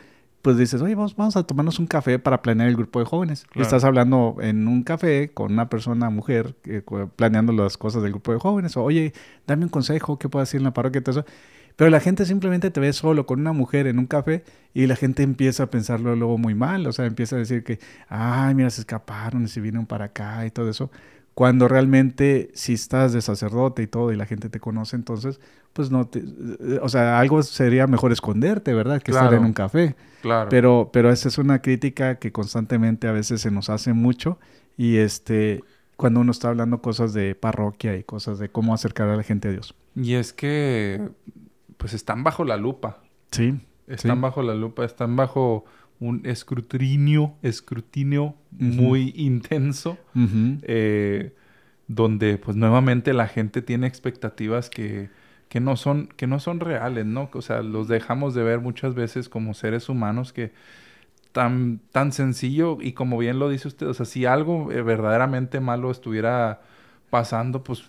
[0.47, 3.49] pues dices, oye, vamos, vamos a tomarnos un café para planear el grupo de jóvenes.
[3.57, 6.83] Y estás hablando en un café con una persona mujer eh,
[7.17, 8.77] planeando las cosas del grupo de jóvenes.
[8.77, 9.13] O, oye,
[9.49, 11.03] dame un consejo, ¿qué puedo decir en la parroquia?
[11.03, 11.29] Todo eso.
[11.75, 14.95] Pero la gente simplemente te ve solo con una mujer en un café y la
[14.95, 16.87] gente empieza a pensarlo luego muy mal.
[16.87, 20.47] O sea, empieza a decir que, ay, mira, se escaparon y se vinieron para acá
[20.47, 20.93] y todo eso.
[21.37, 25.39] Cuando realmente, si estás de sacerdote y todo y la gente te conoce, entonces,
[25.75, 26.21] pues no te.
[26.21, 29.03] eh, O sea, algo sería mejor esconderte, ¿verdad?
[29.03, 29.97] Que estar en un café.
[30.23, 30.49] Claro.
[30.49, 34.39] Pero, pero esa es una crítica que constantemente a veces se nos hace mucho.
[34.79, 35.63] Y este,
[35.97, 39.49] cuando uno está hablando cosas de parroquia y cosas de cómo acercar a la gente
[39.49, 39.75] a Dios.
[39.95, 41.09] y es que,
[41.77, 43.03] pues están bajo la lupa.
[43.31, 43.61] Sí.
[43.87, 44.23] Están Sí.
[44.23, 45.65] bajo la lupa, están bajo
[46.01, 49.99] un escrutinio, escrutinio muy intenso,
[50.63, 51.33] eh,
[51.89, 55.09] donde pues nuevamente la gente tiene expectativas que,
[55.49, 57.31] que no son, que no son reales, ¿no?
[57.33, 60.53] O sea, los dejamos de ver muchas veces como seres humanos que
[61.33, 65.61] tan, tan sencillo y como bien lo dice usted, o sea, si algo eh, verdaderamente
[65.61, 66.63] malo estuviera
[67.11, 67.85] pasando, pues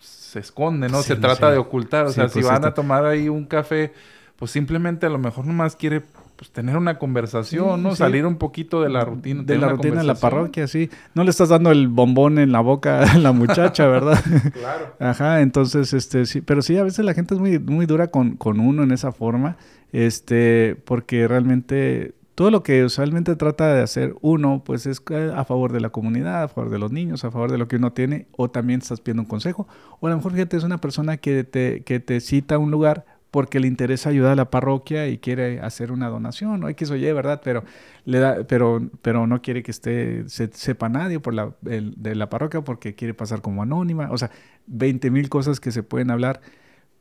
[0.00, 1.02] se esconde, ¿no?
[1.02, 3.92] se trata de ocultar, o sea, si pues, van a tomar ahí un café,
[4.36, 6.02] pues simplemente a lo mejor nomás quiere
[6.40, 7.94] pues tener una conversación, ¿no?
[7.94, 9.42] Salir un poquito de la rutina.
[9.42, 10.88] De la rutina de la parroquia, sí.
[11.12, 14.18] No le estás dando el bombón en la boca a la muchacha, ¿verdad?
[14.54, 14.94] claro.
[14.98, 18.36] Ajá, entonces, este, sí, pero sí, a veces la gente es muy, muy dura con,
[18.36, 19.58] con uno en esa forma,
[19.92, 25.02] este, porque realmente todo lo que usualmente trata de hacer uno, pues es
[25.36, 27.76] a favor de la comunidad, a favor de los niños, a favor de lo que
[27.76, 29.68] uno tiene, o también estás pidiendo un consejo,
[30.00, 32.70] o a lo mejor fíjate, es una persona que te, que te cita a un
[32.70, 36.90] lugar porque le interesa ayudar a la parroquia y quiere hacer una donación, o X
[36.90, 37.40] o Y, ¿verdad?
[37.44, 37.64] Pero,
[38.04, 42.28] le da, pero, pero no quiere que esté, se, sepa nadie por la, de la
[42.28, 44.08] parroquia porque quiere pasar como anónima.
[44.10, 44.30] O sea,
[44.66, 46.40] 20 mil cosas que se pueden hablar.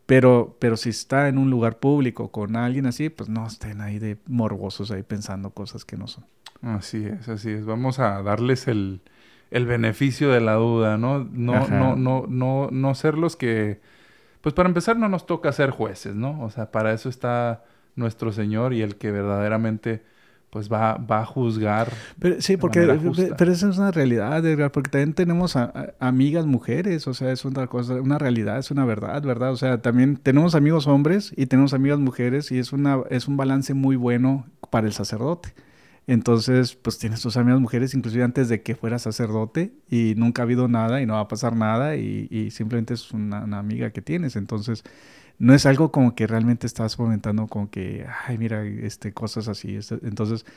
[0.05, 3.99] Pero, pero si está en un lugar público con alguien así, pues no estén ahí
[3.99, 6.25] de morbosos ahí pensando cosas que no son.
[6.63, 7.63] Así es, así es.
[7.65, 9.01] Vamos a darles el,
[9.51, 11.23] el beneficio de la duda, ¿no?
[11.23, 13.81] No, no, no, no, no ser los que
[14.41, 16.41] pues para empezar no nos toca ser jueces, ¿no?
[16.41, 17.63] O sea, para eso está
[17.95, 20.01] nuestro Señor y el que verdaderamente
[20.49, 21.91] pues va, va a juzgar.
[22.17, 22.81] Pero, sí, porque
[23.37, 25.55] pero esa es una realidad, Edgar, porque también tenemos
[25.99, 29.51] amigas mujeres, o sea, es otra cosa, una realidad, es una verdad, ¿verdad?
[29.51, 33.37] O sea, también tenemos amigos hombres y tenemos amigas mujeres y es, una, es un
[33.37, 35.53] balance muy bueno para el sacerdote.
[36.09, 40.45] Entonces, pues tienes tus amigas mujeres, inclusive antes de que fuera sacerdote, y nunca ha
[40.45, 44.35] habido nada y no va a pasar nada, y, simplemente es una, amiga que tienes.
[44.35, 44.83] Entonces,
[45.37, 49.75] no es algo como que realmente estás fomentando como que, ay, mira, este, cosas así.
[49.75, 50.47] Este, entonces,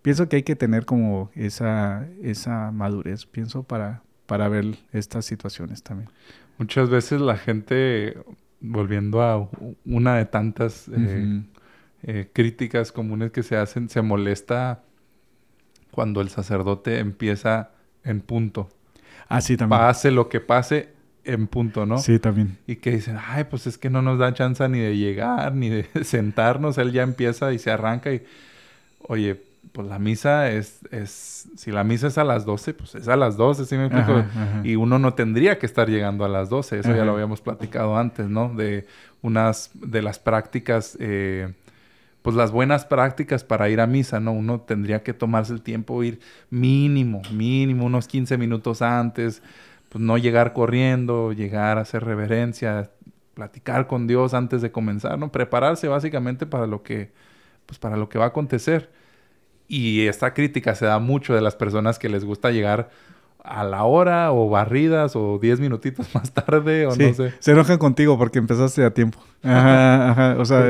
[0.00, 5.82] pienso que hay que tener como esa, esa madurez, pienso, para, para ver estas situaciones
[5.82, 6.08] también.
[6.56, 8.16] Muchas veces la gente,
[8.60, 9.48] volviendo a
[9.84, 11.42] una de tantas eh,
[12.04, 14.84] eh, críticas comunes que se hacen, se molesta
[15.90, 17.70] cuando el sacerdote empieza
[18.04, 18.68] en punto.
[19.28, 19.80] Ah, sí, también.
[19.80, 20.90] Pase lo que pase
[21.24, 21.98] en punto, ¿no?
[21.98, 22.58] Sí, también.
[22.66, 25.68] Y que dicen, ay, pues es que no nos da chance ni de llegar, ni
[25.68, 26.78] de sentarnos.
[26.78, 28.24] Él ya empieza y se arranca y,
[29.06, 33.08] oye, pues la misa es, es, si la misa es a las 12, pues es
[33.08, 34.24] a las 12, ¿sí me explico?
[34.64, 37.96] Y uno no tendría que estar llegando a las 12, eso ya lo habíamos platicado
[37.96, 38.52] antes, ¿no?
[38.54, 38.86] De
[39.22, 41.52] unas, de las prácticas eh,
[42.22, 44.32] pues las buenas prácticas para ir a misa, ¿no?
[44.32, 49.42] Uno tendría que tomarse el tiempo, ir mínimo, mínimo, unos 15 minutos antes,
[49.88, 52.90] pues no llegar corriendo, llegar a hacer reverencia,
[53.34, 55.32] platicar con Dios antes de comenzar, ¿no?
[55.32, 57.12] Prepararse básicamente para lo que,
[57.66, 58.90] pues para lo que va a acontecer.
[59.68, 62.90] Y esta crítica se da mucho de las personas que les gusta llegar
[63.44, 67.34] a la hora o barridas o diez minutitos más tarde o no sé.
[67.38, 69.18] Se enojan contigo porque empezaste a tiempo.
[69.42, 70.36] Ajá, ajá.
[70.38, 70.64] O sea,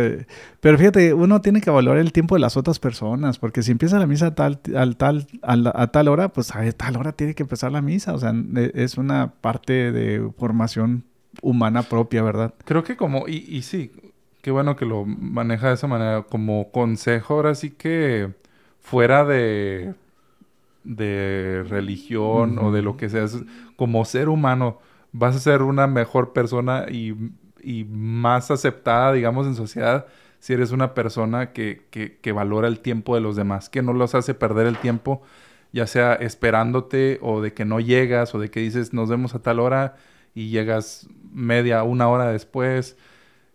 [0.61, 3.99] pero fíjate, uno tiene que valorar el tiempo de las otras personas porque si empieza
[3.99, 7.43] la misa a tal, al tal, a, tal hora, pues a tal hora tiene que
[7.43, 8.14] empezar la misa.
[8.14, 11.05] O sea, e, es una parte de formación
[11.43, 12.55] humana propia, ¿verdad?
[12.64, 13.93] Creo que como, y, y sí,
[14.43, 18.31] qué bueno que lo maneja de esa manera, como consejo ahora sí que
[18.81, 19.95] fuera de
[20.85, 23.39] de religión o de lo que seas,
[23.76, 24.78] como ser humano,
[25.12, 27.14] vas a ser una mejor persona y,
[27.91, 30.07] más aceptada, digamos, en sociedad
[30.39, 34.14] si eres una persona que, que, valora el tiempo de los demás, que no los
[34.14, 35.20] hace perder el tiempo,
[35.70, 39.41] ya sea esperándote o de que no llegas o de que dices nos vemos a
[39.41, 39.97] tal hora
[40.35, 42.97] y llegas media, una hora después.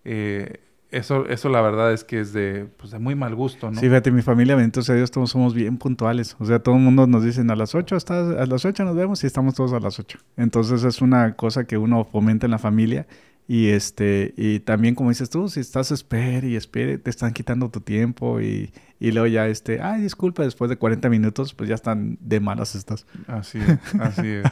[0.03, 0.59] Eh,
[0.95, 3.79] eso, eso la verdad es que es de, pues de muy mal gusto, ¿no?
[3.79, 6.35] Sí, fíjate, mi familia, bendito sea Dios, todos somos bien puntuales.
[6.39, 9.23] O sea, todo el mundo nos dicen a las 8, a las 8 nos vemos
[9.23, 10.17] y estamos todos a las 8.
[10.37, 13.07] Entonces es una cosa que uno fomenta en la familia.
[13.47, 17.69] Y este, y también como dices tú, si estás espere y espere, te están quitando
[17.69, 21.75] tu tiempo y, y luego ya este, ay, disculpa, después de 40 minutos, pues ya
[21.75, 23.05] están de malas estas.
[23.27, 24.45] Así es, así es.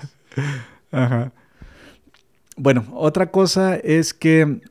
[0.92, 1.32] Ajá.
[2.56, 4.62] Bueno, otra cosa es que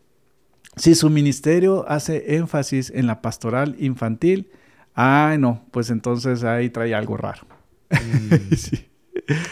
[0.77, 4.51] si su ministerio hace énfasis en la pastoral infantil,
[4.95, 7.47] ay no, pues entonces ahí trae algo raro.
[7.91, 8.55] Mm.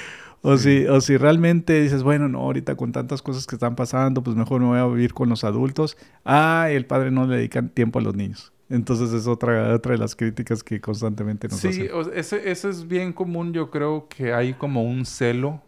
[0.42, 4.22] O, Si, o si realmente dices, bueno, no, ahorita con tantas cosas que están pasando,
[4.22, 5.98] pues mejor me voy a vivir con los adultos.
[6.24, 8.50] Ah, el padre no le dedica tiempo a los niños.
[8.70, 11.72] Entonces es otra, otra de las críticas que constantemente nos hacen.
[11.72, 11.88] Sí,
[12.44, 13.52] eso es bien común.
[13.52, 15.60] Yo creo que hay como un celo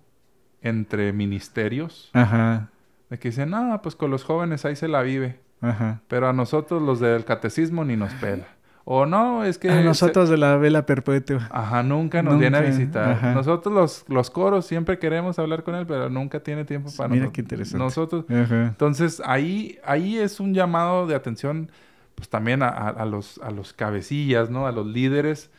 [0.62, 2.11] entre ministerios.
[2.14, 2.70] Ajá.
[3.12, 5.38] De que dicen, ah, pues con los jóvenes ahí se la vive.
[5.60, 6.00] Ajá.
[6.08, 8.46] Pero a nosotros los del catecismo ni nos pela.
[8.86, 9.68] O no, es que...
[9.68, 11.46] A nosotros de la vela perpetua.
[11.52, 13.22] Ajá, nunca nos viene a visitar.
[13.34, 17.30] Nosotros los, los coros siempre queremos hablar con él, pero nunca tiene tiempo para Mira
[17.30, 17.84] qué interesante.
[17.84, 18.24] nosotros.
[18.30, 21.70] Entonces, ahí, ahí es un llamado de atención,
[22.14, 24.66] pues también a, los, a los cabecillas, ¿no?
[24.66, 25.50] A los líderes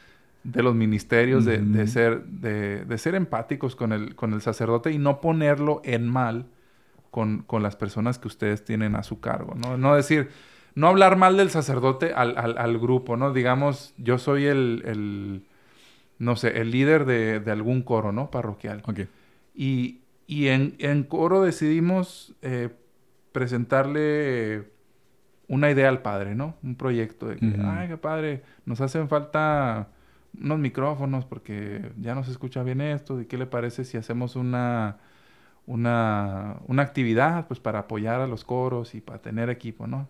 [0.43, 4.91] de los ministerios, de, de, ser, de, de, ser empáticos con el, con el sacerdote
[4.91, 6.47] y no ponerlo en mal
[7.13, 9.77] con, con las personas que ustedes tienen a su cargo, ¿no?
[9.77, 10.31] No decir
[10.73, 13.31] no hablar mal del sacerdote al, al, grupo, ¿no?
[13.33, 15.43] Digamos, yo soy el, el
[16.17, 18.31] no sé, el líder de, de, algún coro, ¿no?
[18.31, 18.81] Parroquial.
[18.87, 19.01] Ok.
[19.53, 22.69] Y, y en, en, coro decidimos eh,
[23.31, 24.71] presentarle
[25.47, 26.55] una idea al padre, ¿no?
[26.63, 29.89] Un proyecto de que, ay, qué padre, nos hacen falta
[30.41, 33.21] unos micrófonos porque ya no se escucha bien esto.
[33.21, 34.97] ¿Y qué le parece si hacemos una,
[35.65, 40.07] una, una actividad pues para apoyar a los coros y para tener equipo, ¿no?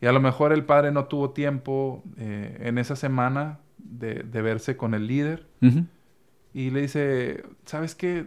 [0.00, 4.78] Y a lo mejor el padre no tuvo tiempo eh, en esa semana de, verse
[4.78, 5.46] con el líder.
[6.54, 8.26] Y le dice, ¿sabes qué?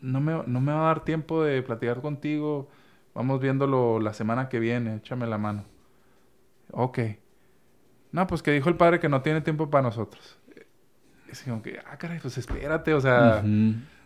[0.00, 2.68] No me, no me va a dar tiempo de platicar contigo.
[3.12, 4.96] Vamos viéndolo la semana que viene.
[4.96, 5.64] Échame la mano.
[6.70, 7.00] Ok.
[8.12, 10.38] No, pues que dijo el padre que no tiene tiempo para nosotros.
[11.28, 12.94] Es como que, ah, caray, pues espérate.
[12.94, 13.42] O sea,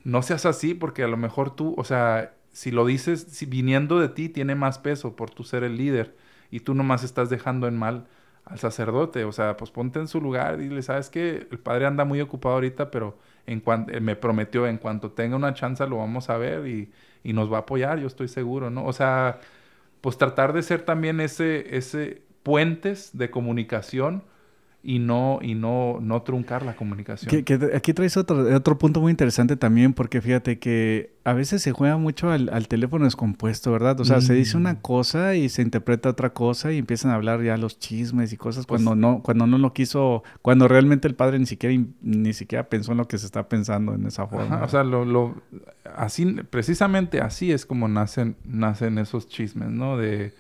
[0.04, 4.00] no seas así porque a lo mejor tú, o sea, si lo dices, si viniendo
[4.00, 6.16] de ti, tiene más peso por tu ser el líder
[6.50, 8.06] y tú nomás estás dejando en mal
[8.44, 9.24] al sacerdote.
[9.24, 12.20] O sea, pues ponte en su lugar y dile, sabes que el padre anda muy
[12.20, 16.38] ocupado ahorita, pero en cuanto me prometió, en cuanto tenga una chance lo vamos a
[16.38, 16.92] ver y,
[17.22, 18.84] y, nos va a apoyar, yo estoy seguro, ¿no?
[18.86, 19.40] O sea,
[20.00, 24.24] pues tratar de ser también ese, ese puentes de comunicación
[24.82, 27.44] y no, y no, no truncar la comunicación.
[27.44, 31.72] Que, aquí traes otro, otro punto muy interesante también, porque fíjate que a veces se
[31.72, 34.00] juega mucho al, teléfono descompuesto, ¿verdad?
[34.00, 34.80] O sea, se dice una mm.
[34.80, 38.64] cosa y se interpreta otra cosa y empiezan a hablar ya los chismes y cosas
[38.64, 42.68] pues cuando no, cuando no lo quiso, cuando realmente el padre ni siquiera, ni siquiera
[42.70, 44.62] pensó en lo que se está pensando en esa forma.
[44.64, 45.34] o sea, lo, lo,
[45.94, 49.98] así, precisamente así es como nacen, nacen esos chismes, ¿no?
[49.98, 50.32] De,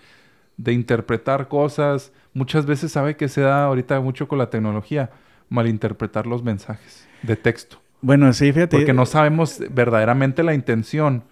[0.62, 5.10] de interpretar cosas muchas veces sabe que se da ahorita mucho con la tecnología,
[5.48, 7.80] malinterpretar los mensajes de texto.
[8.02, 8.76] Bueno, sí, fíjate.
[8.76, 11.24] Porque no sabemos verdaderamente la intención.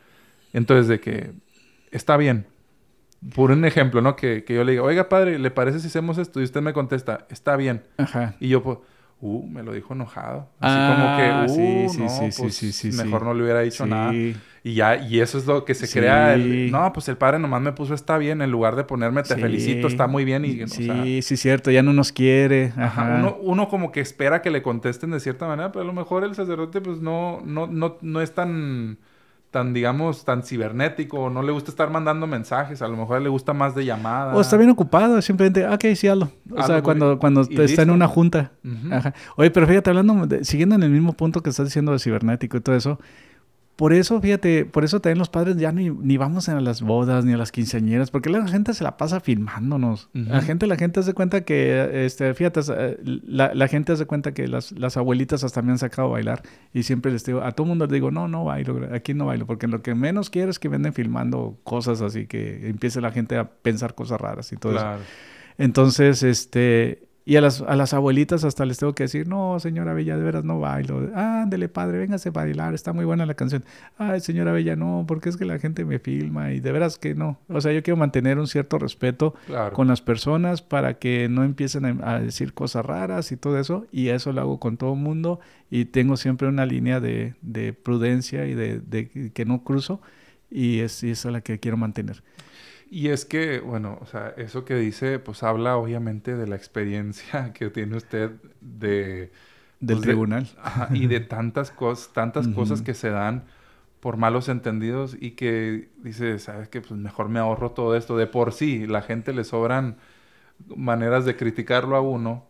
[0.53, 1.33] Entonces, de que
[1.91, 2.47] está bien.
[3.35, 4.17] Por un ejemplo, ¿no?
[4.17, 6.41] Que, que yo le digo, oiga, padre, ¿le parece si hacemos esto?
[6.41, 7.83] Y usted me contesta, está bien.
[7.97, 8.37] Ajá.
[8.39, 8.79] Y yo, pues,
[9.21, 10.49] uh, me lo dijo enojado.
[10.61, 13.43] Así como que, ah, uh, sí, sí, no, sí, pues, sí, sí, mejor no le
[13.43, 14.13] hubiera dicho nada.
[14.63, 16.37] Y ya, y eso es lo que se crea.
[16.37, 19.87] no, pues el padre nomás me puso está bien, en lugar de ponerme te felicito,
[19.87, 20.45] está muy bien.
[20.45, 22.73] Y, sí, sí, cierto, ya no nos quiere.
[22.77, 23.17] Ajá.
[23.19, 26.25] Uno, uno, como que espera que le contesten de cierta manera, pero a lo mejor
[26.25, 28.99] el sacerdote, pues no, no, no, no es tan
[29.51, 33.55] tan, digamos, tan cibernético, no le gusta estar mandando mensajes, a lo mejor le gusta
[33.55, 34.35] más de llamada.
[34.35, 36.31] O está bien ocupado, simplemente, ah, ok, sí, hazlo.
[36.55, 38.53] O sea, cuando, cuando está en una junta.
[38.91, 39.15] Ajá.
[39.37, 42.61] Oye, pero fíjate, hablando, siguiendo en el mismo punto que estás diciendo de cibernético y
[42.61, 43.01] todo eso,
[43.79, 47.25] por eso, fíjate, por eso también los padres ya ni, ni, vamos a las bodas
[47.25, 50.11] ni a las quinceañeras, porque la gente se la pasa filmándonos.
[50.15, 54.35] La gente, la gente hace cuenta que, este, fíjate, eh, la, la gente hace cuenta
[54.35, 56.43] que las, las, abuelitas hasta me han sacado a bailar
[56.75, 59.47] y siempre les digo, a todo mundo les digo, no, no bailo, aquí no bailo,
[59.47, 63.37] porque lo que menos quiero es que venden filmando cosas así, que empiece la gente
[63.37, 64.97] a pensar cosas raras y todo eso.
[65.57, 69.93] Entonces, este, y a las, a las abuelitas hasta les tengo que decir, no, señora
[69.93, 71.11] Bella, de veras no bailo.
[71.15, 73.67] Ándele, padre, véngase a bailar, está muy buena la canción.
[73.99, 77.15] Ay, señora Bella, no, porque es que la gente me filma y de veras que
[77.15, 77.39] no.
[77.51, 79.35] O sea, yo quiero mantener un cierto respeto
[79.75, 83.87] con las personas para que no empiecen a, decir cosas raras y todo eso.
[83.93, 85.39] Y eso lo hago con todo el mundo
[85.71, 90.01] y tengo siempre una línea de, de prudencia y de, de, que no cruzo
[90.51, 92.23] y es, y es la que quiero mantener.
[92.91, 97.53] Y es que, bueno, o sea, eso que dice, pues habla obviamente de la experiencia
[97.55, 99.31] que tiene usted de...
[99.81, 100.49] Del pues, tribunal.
[100.91, 103.45] y de tantas cosas, tantas cosas que se dan
[104.01, 106.81] por malos entendidos y que dice, ¿sabes qué?
[106.81, 108.17] Pues mejor me ahorro todo esto.
[108.17, 109.99] De por sí, la gente le sobran
[110.67, 112.48] maneras de criticarlo a uno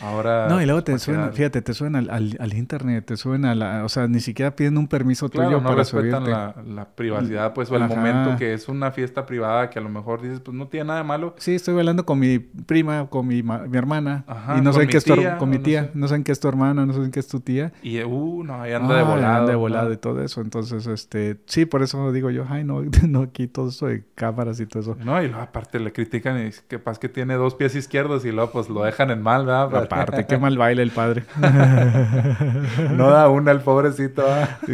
[0.00, 0.48] Ahora.
[0.48, 3.84] No, y luego te suena, fíjate, te suena al, al, internet, te suena a la.
[3.84, 7.70] O sea, ni siquiera piden un permiso tuyo no para respetan la, la, privacidad, pues,
[7.70, 10.66] o el momento que es una fiesta privada que a lo mejor dices, pues no
[10.66, 11.34] tiene nada de malo.
[11.38, 14.24] Sí, estoy bailando con mi prima, con mi, mi hermana.
[14.58, 15.90] y no sé qué es tu, con mi tía.
[15.94, 16.14] No, sé.
[16.14, 17.72] saben qué es tu hermana, no saben qué es tu tía.
[17.82, 19.36] Y, uh, no, ahí anda de volado.
[19.36, 20.40] Anda de volado y todo eso.
[20.40, 21.38] Entonces, este.
[21.46, 24.82] Sí, por eso digo yo, ay, no, no, aquí todo eso de cámaras y todo
[24.82, 24.96] eso.
[25.04, 28.32] No, y luego aparte le critican y que pasa que tiene dos pies izquierdos y
[28.32, 29.83] luego, pues lo dejan en mal, ¿verdad?
[29.84, 31.24] Aparte, qué mal baila el padre.
[32.96, 34.24] no da una el pobrecito.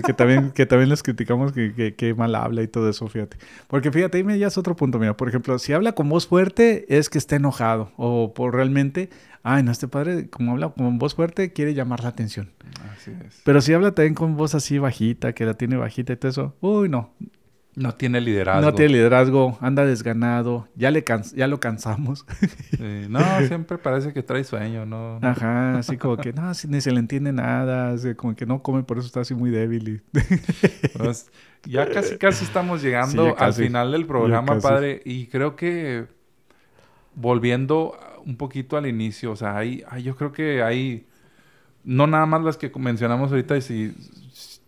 [0.04, 3.36] que, también, que también les criticamos que, que, mal habla y todo eso, fíjate.
[3.68, 5.16] Porque fíjate, ahí ya es otro punto, mira.
[5.16, 9.10] Por ejemplo, si habla con voz fuerte es que está enojado o por realmente
[9.42, 12.50] ay, no, este padre, como habla con voz fuerte, quiere llamar la atención.
[12.92, 13.40] Así es.
[13.44, 16.56] Pero si habla también con voz así bajita, que la tiene bajita y todo eso,
[16.60, 17.10] uy, no.
[17.76, 18.62] No tiene liderazgo.
[18.62, 22.26] No tiene liderazgo, anda desganado, ya, le cans- ya lo cansamos.
[22.76, 25.18] Sí, No, siempre parece que trae sueño, ¿no?
[25.22, 28.82] Ajá, así como que no, ni se le entiende nada, así como que no come,
[28.82, 30.02] por eso está así muy débil.
[30.14, 30.18] y-
[30.98, 31.30] Pues,
[31.64, 35.00] ya casi, casi estamos llegando Sí, al final del programa, padre.
[35.04, 36.06] Y creo que
[37.14, 41.06] volviendo un poquito al inicio, o sea, hay, hay- yo creo que hay,
[41.84, 43.94] no nada más las que mencionamos ahorita, y si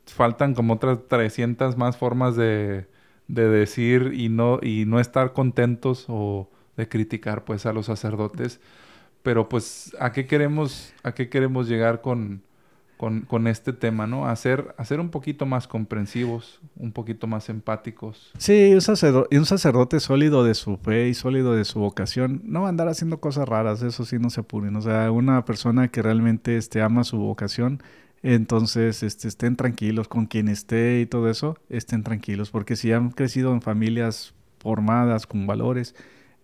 [0.07, 2.86] faltan como otras 300 más formas de,
[3.32, 8.60] de decir y no, y no estar contentos o de criticar pues a los sacerdotes.
[9.22, 12.42] Pero pues, ¿a qué queremos, a qué queremos llegar con,
[12.98, 14.26] con, con este tema, ¿no?
[14.26, 18.32] Hacer, hacer un poquito más comprensivos, un poquito más empáticos.
[18.36, 22.66] Sí, un sacerdote, un sacerdote sólido de su fe y sólido de su vocación, no
[22.66, 24.76] andar haciendo cosas raras, eso sí no se apuren.
[24.76, 27.82] O sea, una persona que realmente este, ama su vocación,
[28.22, 33.10] entonces este, estén tranquilos con quien esté y todo eso, estén tranquilos, porque si han
[33.10, 35.94] crecido en familias formadas con valores,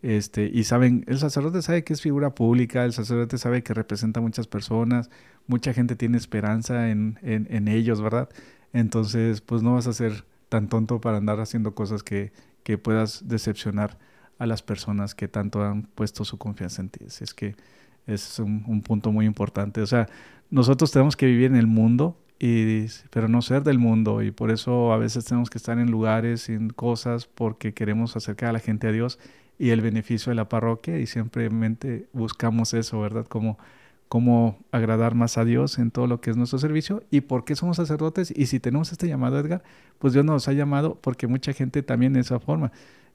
[0.02, 4.20] este, y saben, el sacerdote sabe que es figura pública, el sacerdote sabe que representa
[4.20, 5.10] a muchas personas,
[5.46, 8.28] mucha gente tiene esperanza en, en, en ellos, ¿verdad?
[8.72, 13.28] Entonces, pues no vas a ser tan tonto para andar haciendo cosas que, que puedas
[13.28, 13.98] decepcionar
[14.38, 17.04] a las personas que tanto han puesto su confianza en ti.
[17.06, 17.56] Así es que
[18.08, 19.80] es un, un punto muy importante.
[19.80, 20.08] O sea,
[20.50, 24.22] nosotros tenemos que vivir en el mundo, y, pero no ser del mundo.
[24.22, 28.50] Y por eso a veces tenemos que estar en lugares, en cosas, porque queremos acercar
[28.50, 29.18] a la gente a Dios
[29.58, 30.98] y el beneficio de la parroquia.
[30.98, 33.26] Y simplemente buscamos eso, ¿verdad?
[33.26, 33.58] Como
[34.08, 37.54] cómo agradar más a Dios en todo lo que es nuestro servicio y por qué
[37.54, 38.32] somos sacerdotes.
[38.34, 39.62] Y si tenemos este llamado, Edgar,
[39.98, 42.72] pues Dios nos ha llamado porque mucha gente también de esa forma.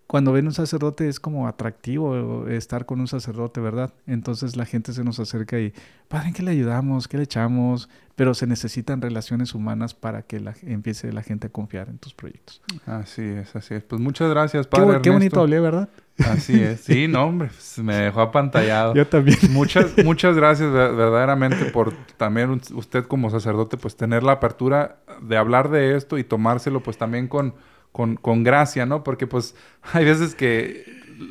[0.07, 3.93] Cuando ven un sacerdote es como atractivo estar con un sacerdote, ¿verdad?
[4.05, 5.73] Entonces la gente se nos acerca y,
[6.07, 7.07] Padre, ¿en qué le ayudamos?
[7.07, 7.89] ¿Qué le echamos?
[8.15, 12.13] Pero se necesitan relaciones humanas para que la, empiece la gente a confiar en tus
[12.13, 12.61] proyectos.
[12.85, 13.83] Así es, así es.
[13.83, 14.87] Pues muchas gracias, Qué, padre.
[15.01, 15.13] qué Ernesto.
[15.13, 15.89] bonito hablé, ¿verdad?
[16.19, 16.81] Así es.
[16.81, 18.93] Sí, no, hombre, pues, me dejó apantallado.
[18.95, 19.37] Yo también.
[19.49, 25.37] Muchas, muchas gracias ver- verdaderamente por también usted como sacerdote, pues tener la apertura de
[25.37, 27.55] hablar de esto y tomárselo pues también con,
[27.93, 29.03] con, con gracia, ¿no?
[29.05, 29.55] Porque pues
[29.93, 30.85] hay veces que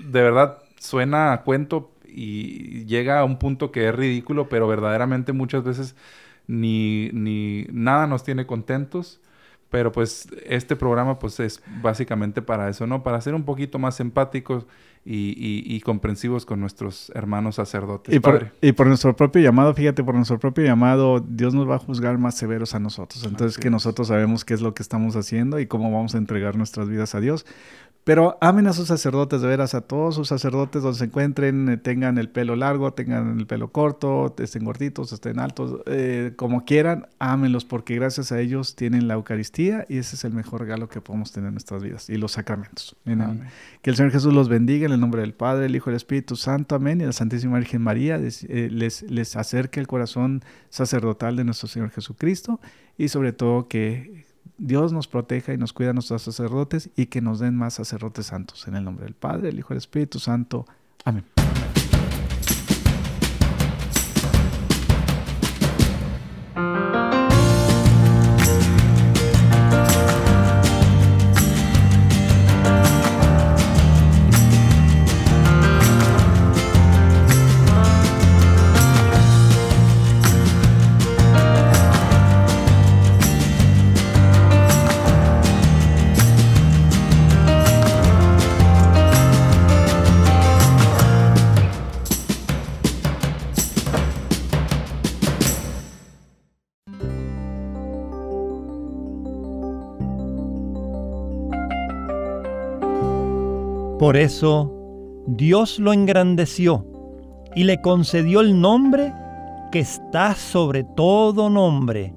[0.07, 5.33] de verdad suena a cuento y llega a un punto que es ridículo, pero verdaderamente
[5.35, 5.97] muchas veces
[6.47, 9.21] ni, ni nada nos tiene contentos.
[9.71, 13.03] Pero pues este programa pues es básicamente para eso, ¿no?
[13.03, 14.67] Para ser un poquito más empáticos
[15.05, 18.15] y, y- y comprensivos con nuestros hermanos sacerdotes.
[18.15, 18.53] Y por, padre.
[18.61, 22.19] y por nuestro propio llamado, fíjate, por nuestro propio llamado, Dios nos va a juzgar
[22.19, 23.25] más severos a nosotros.
[23.25, 23.73] Entonces, Así que es.
[23.73, 27.15] nosotros sabemos qué es lo que estamos haciendo y cómo vamos a entregar nuestras vidas
[27.17, 27.47] a Dios.
[28.05, 31.77] Pero amen a sus sacerdotes, de veras, a todos sus sacerdotes donde se encuentren, eh,
[31.77, 37.07] tengan el pelo largo, tengan el pelo corto, estén gorditos, estén altos, eh, como quieran,
[37.21, 41.01] ámenlos, porque gracias a ellos tienen la Eucaristía y ese es el mejor regalo que
[41.01, 42.97] podemos tener en nuestras vidas y los sacramentos.
[43.07, 43.45] Amén.
[43.83, 45.97] que el Señor Jesús los bendiga en el nombre del Padre, el Hijo y el
[45.97, 46.75] Espíritu Santo.
[46.75, 47.01] Amén.
[47.01, 51.69] Y la Santísima Virgen María les, eh, les, les acerque el corazón sacerdotal de nuestro
[51.69, 52.61] Señor Jesucristo.
[52.99, 54.25] Y sobre todo que
[54.65, 58.27] Dios nos proteja y nos cuida a nuestros sacerdotes y que nos den más sacerdotes
[58.27, 58.69] santos.
[58.69, 60.67] En el nombre del Padre, el Hijo y el Espíritu Santo.
[61.05, 61.25] Amén.
[104.13, 104.71] Por eso
[105.27, 106.87] Dios lo engrandeció
[107.55, 109.11] y le concedió el nombre
[109.71, 112.13] que está sobre todo nombre,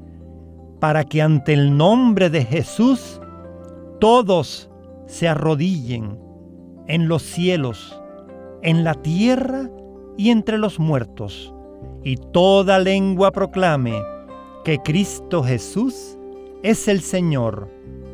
[0.82, 3.22] para que ante el nombre de Jesús
[4.02, 4.70] todos
[5.08, 6.20] se arrodillen
[6.88, 7.98] en los cielos,
[8.62, 9.70] en la tierra
[10.18, 11.54] y entre los muertos,
[12.04, 13.94] y toda lengua proclame
[14.66, 16.18] que Cristo Jesús
[16.62, 17.70] es el Señor,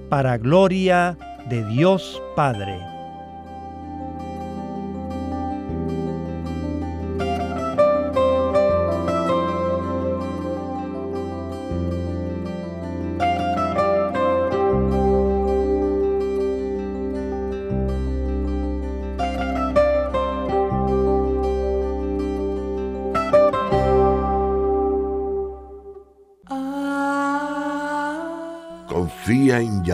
[0.08, 1.18] para gloria
[1.50, 3.01] de Dios Padre.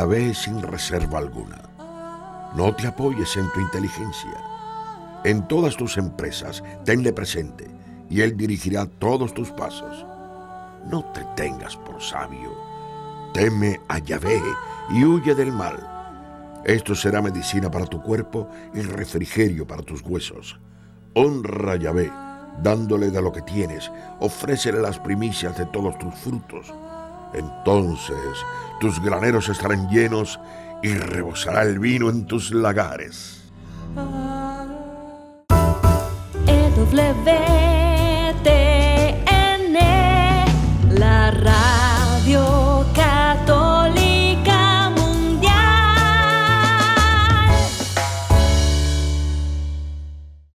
[0.08, 1.58] Yahvé sin reserva alguna.
[2.56, 4.42] No te apoyes en tu inteligencia.
[5.26, 7.68] En todas tus empresas, tenle presente
[8.10, 10.06] y Él dirigirá todos tus pasos.
[10.90, 12.56] No te tengas por sabio.
[13.34, 14.42] Teme a Yahvé
[14.92, 15.76] y huye del mal.
[16.64, 20.58] Esto será medicina para tu cuerpo y refrigerio para tus huesos.
[21.16, 22.10] Honra a Yahvé,
[22.64, 23.92] dándole de lo que tienes.
[24.22, 26.74] Ofrécele las primicias de todos tus frutos.
[27.34, 28.46] Entonces
[28.80, 30.40] tus graneros estarán llenos
[30.84, 33.44] y rebosará el vino en tus lagares.
[36.48, 37.68] EW